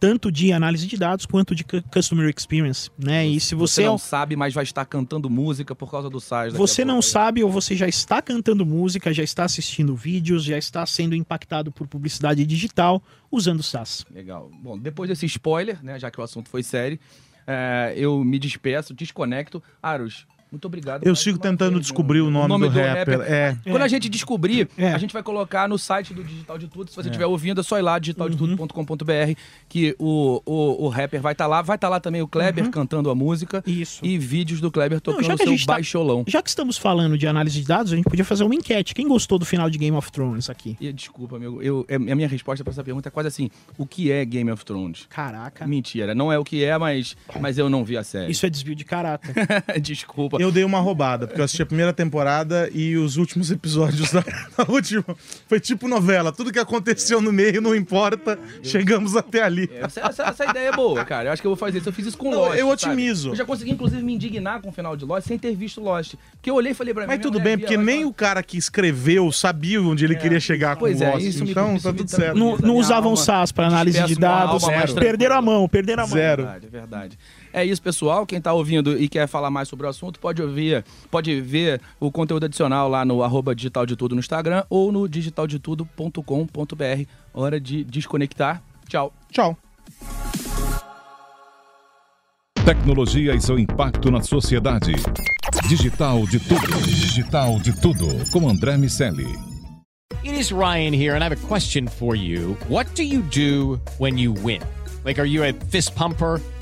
tanto 0.00 0.32
de 0.32 0.50
análise 0.50 0.86
de 0.86 0.96
dados 0.96 1.26
quanto 1.26 1.54
de 1.54 1.62
customer 1.62 2.32
experience, 2.34 2.90
né? 2.98 3.26
E 3.26 3.38
se 3.38 3.54
você, 3.54 3.82
você 3.82 3.86
não 3.86 3.96
é... 3.96 3.98
sabe, 3.98 4.34
mas 4.34 4.54
vai 4.54 4.64
estar 4.64 4.86
cantando 4.86 5.28
música 5.28 5.74
por 5.74 5.90
causa 5.90 6.08
do 6.08 6.18
SaaS. 6.18 6.54
Você 6.54 6.84
não 6.86 7.02
sabe 7.02 7.44
ou 7.44 7.50
você 7.50 7.76
já 7.76 7.86
está 7.86 8.22
cantando 8.22 8.64
música, 8.64 9.12
já 9.12 9.22
está 9.22 9.44
assistindo 9.44 9.94
vídeos, 9.94 10.42
já 10.42 10.56
está 10.56 10.86
sendo 10.86 11.14
impactado 11.14 11.70
por 11.70 11.86
publicidade 11.86 12.46
digital 12.46 13.02
usando 13.30 13.60
o 13.60 13.62
SaaS. 13.62 14.06
Legal. 14.10 14.50
Bom, 14.62 14.78
depois 14.78 15.10
desse 15.10 15.26
spoiler, 15.26 15.84
né, 15.84 15.98
já 15.98 16.10
que 16.10 16.18
o 16.18 16.24
assunto 16.24 16.48
foi 16.48 16.62
sério, 16.62 16.98
é, 17.46 17.92
eu 17.94 18.24
me 18.24 18.38
despeço, 18.38 18.94
desconecto. 18.94 19.62
Aros, 19.82 20.26
muito 20.50 20.64
obrigado. 20.64 21.06
Eu 21.06 21.14
sigo 21.14 21.38
tentando 21.38 21.74
vez, 21.74 21.82
descobrir 21.82 22.20
o 22.20 22.30
nome, 22.30 22.46
o 22.46 22.48
nome 22.48 22.68
do, 22.68 22.74
do, 22.74 22.80
rapper. 22.80 23.18
rapper. 23.18 23.32
É. 23.32 23.56
Quando 23.64 23.82
a 23.82 23.88
gente 23.88 24.08
descobrir, 24.08 24.68
é. 24.76 24.92
a 24.92 24.98
gente 24.98 25.12
vai 25.12 25.22
colocar 25.22 25.68
no 25.68 25.78
site 25.78 26.12
do 26.12 26.24
Digital 26.24 26.58
de 26.58 26.66
Tudo. 26.66 26.90
Se 26.90 26.96
você 26.96 27.08
estiver 27.08 27.24
é. 27.24 27.26
ouvindo, 27.26 27.60
é 27.60 27.64
só 27.64 27.78
ir 27.78 27.82
lá, 27.82 27.98
digitaldetudo.com.br, 27.98 29.34
que 29.68 29.94
o, 29.98 30.42
o, 30.44 30.86
o 30.86 30.88
rapper 30.88 31.20
vai 31.20 31.32
estar 31.32 31.44
tá 31.44 31.48
lá. 31.48 31.62
Vai 31.62 31.76
estar 31.76 31.86
tá 31.86 31.90
lá 31.90 32.00
também 32.00 32.20
o 32.20 32.26
Kleber 32.26 32.64
uhum. 32.64 32.70
cantando 32.70 33.10
a 33.10 33.14
música. 33.14 33.62
Isso. 33.64 34.04
E 34.04 34.18
vídeos 34.18 34.60
do 34.60 34.70
Kleber 34.70 35.00
tocando 35.00 35.28
Não, 35.28 35.36
seu 35.36 35.58
tá, 35.58 35.74
baixolão. 35.74 36.24
Já 36.26 36.42
que 36.42 36.48
estamos 36.48 36.76
falando 36.76 37.16
de 37.16 37.26
análise 37.28 37.60
de 37.60 37.66
dados, 37.66 37.92
a 37.92 37.96
gente 37.96 38.08
podia 38.08 38.24
fazer 38.24 38.42
uma 38.42 38.54
enquete. 38.54 38.92
Quem 38.92 39.06
gostou 39.06 39.38
do 39.38 39.44
final 39.44 39.70
de 39.70 39.78
Game 39.78 39.96
of 39.96 40.10
Thrones 40.10 40.50
aqui? 40.50 40.76
E, 40.80 40.92
desculpa, 40.92 41.36
amigo. 41.36 41.62
Eu, 41.62 41.84
é, 41.88 41.94
a 41.94 41.98
minha 41.98 42.28
resposta 42.28 42.64
para 42.64 42.72
essa 42.72 42.82
pergunta 42.82 43.08
é 43.08 43.10
quase 43.10 43.28
assim: 43.28 43.50
o 43.78 43.86
que 43.86 44.10
é 44.10 44.24
Game 44.24 44.50
of 44.50 44.64
Thrones? 44.64 45.06
Caraca. 45.08 45.64
Mentira, 45.64 46.12
não 46.12 46.32
é 46.32 46.38
o 46.38 46.44
que 46.44 46.64
é, 46.64 46.76
mas, 46.76 47.16
mas 47.38 47.56
eu 47.56 47.70
não 47.70 47.84
vi 47.84 47.96
a 47.96 48.02
série. 48.02 48.32
Isso 48.32 48.44
é 48.44 48.50
desvio 48.50 48.74
de 48.74 48.84
caráter. 48.84 49.32
desculpa. 49.80 50.39
Eu 50.40 50.50
dei 50.50 50.64
uma 50.64 50.80
roubada 50.80 51.26
porque 51.26 51.38
eu 51.38 51.44
assisti 51.44 51.62
a 51.62 51.66
primeira 51.66 51.92
temporada 51.92 52.70
e 52.72 52.96
os 52.96 53.18
últimos 53.18 53.50
episódios 53.50 54.10
da, 54.12 54.20
da 54.56 54.72
última. 54.72 55.04
Foi 55.46 55.60
tipo 55.60 55.86
novela, 55.86 56.32
tudo 56.32 56.50
que 56.50 56.58
aconteceu 56.58 57.20
no 57.20 57.30
meio 57.30 57.60
não 57.60 57.74
importa, 57.74 58.38
chegamos 58.62 59.14
até 59.16 59.42
ali. 59.42 59.68
Essa, 59.74 60.00
essa, 60.00 60.22
essa, 60.22 60.44
ideia 60.46 60.68
é 60.68 60.72
boa, 60.72 61.04
cara. 61.04 61.28
Eu 61.28 61.32
acho 61.32 61.42
que 61.42 61.46
eu 61.46 61.50
vou 61.50 61.56
fazer 61.56 61.78
isso. 61.78 61.88
Eu 61.90 61.92
fiz 61.92 62.06
isso 62.06 62.16
com 62.16 62.30
não, 62.30 62.38
Lost. 62.38 62.58
Eu 62.58 62.68
otimizo. 62.68 63.22
Sabe? 63.22 63.32
Eu 63.32 63.36
já 63.36 63.44
consegui, 63.44 63.70
inclusive, 63.72 64.02
me 64.02 64.14
indignar 64.14 64.62
com 64.62 64.70
o 64.70 64.72
final 64.72 64.96
de 64.96 65.04
Lost 65.04 65.26
sem 65.26 65.38
ter 65.38 65.54
visto 65.54 65.78
Lost. 65.78 66.14
Porque 66.32 66.48
eu 66.48 66.54
olhei 66.54 66.72
e 66.72 66.74
falei 66.74 66.94
pra 66.94 67.02
mim. 67.02 67.08
Mas 67.08 67.20
tudo 67.20 67.38
bem, 67.38 67.58
porque 67.58 67.76
nem 67.76 68.06
o 68.06 68.12
cara 68.12 68.42
que 68.42 68.56
escreveu 68.56 69.30
sabia 69.30 69.82
onde 69.82 70.06
ele 70.06 70.14
é, 70.14 70.18
queria 70.18 70.40
chegar 70.40 70.76
com 70.76 70.80
pois 70.80 71.02
é, 71.02 71.10
Lost. 71.10 71.26
Isso 71.26 71.44
então 71.44 71.74
me, 71.74 71.80
tá 71.80 71.92
tudo 71.92 72.10
certo. 72.10 72.38
Não, 72.38 72.56
não 72.56 72.76
usavam 72.76 73.14
SAS 73.14 73.52
para 73.52 73.66
análise 73.66 74.02
de 74.04 74.14
dados. 74.14 74.64
Perderam 74.94 75.36
a 75.36 75.42
mão, 75.42 75.68
perderam 75.68 76.04
a 76.04 76.06
mão. 76.06 76.16
Zero. 76.16 76.42
É 76.42 76.46
verdade, 76.46 76.66
é 76.66 76.70
verdade. 76.70 77.18
É 77.52 77.64
isso, 77.64 77.82
pessoal. 77.82 78.24
Quem 78.26 78.38
está 78.38 78.52
ouvindo 78.52 78.98
e 78.98 79.08
quer 79.08 79.26
falar 79.26 79.50
mais 79.50 79.68
sobre 79.68 79.86
o 79.86 79.88
assunto, 79.88 80.20
pode 80.20 80.40
ouvir, 80.42 80.84
pode 81.10 81.40
ver 81.40 81.80
o 81.98 82.10
conteúdo 82.10 82.44
adicional 82.46 82.88
lá 82.88 83.04
no 83.04 83.22
arroba 83.22 83.54
digital 83.54 83.84
de 83.84 83.96
tudo 83.96 84.14
no 84.14 84.20
Instagram 84.20 84.64
ou 84.70 84.92
no 84.92 85.08
digitaldetudo.com.br. 85.08 87.04
Hora 87.34 87.60
de 87.60 87.84
desconectar. 87.84 88.62
Tchau. 88.88 89.12
Tchau. 89.30 89.56
Tecnologia 92.64 93.34
e 93.34 93.40
seu 93.40 93.58
impacto 93.58 94.10
na 94.10 94.22
sociedade. 94.22 94.92
Digital 95.68 96.24
de 96.26 96.38
tudo. 96.38 96.82
Digital 96.84 97.58
de 97.58 97.80
tudo. 97.80 98.06
Com 98.30 98.48
André 98.48 98.76
Miscelli. 98.76 99.26
It 100.22 100.38
is 100.38 100.52
Ryan 100.52 100.92
here 100.92 101.14
and 101.14 101.22
I 101.22 101.24
have 101.24 101.32
a 101.32 101.48
question 101.48 101.88
for 101.88 102.14
you. 102.14 102.56
What 102.68 102.94
do 102.94 103.02
you 103.02 103.22
do 103.22 103.80
when 103.98 104.18
you 104.18 104.34
win? 104.44 104.60
Like, 105.04 105.18
are 105.18 105.26
you 105.26 105.42
a 105.42 105.52
fist 105.70 105.94
pumper? 105.94 106.40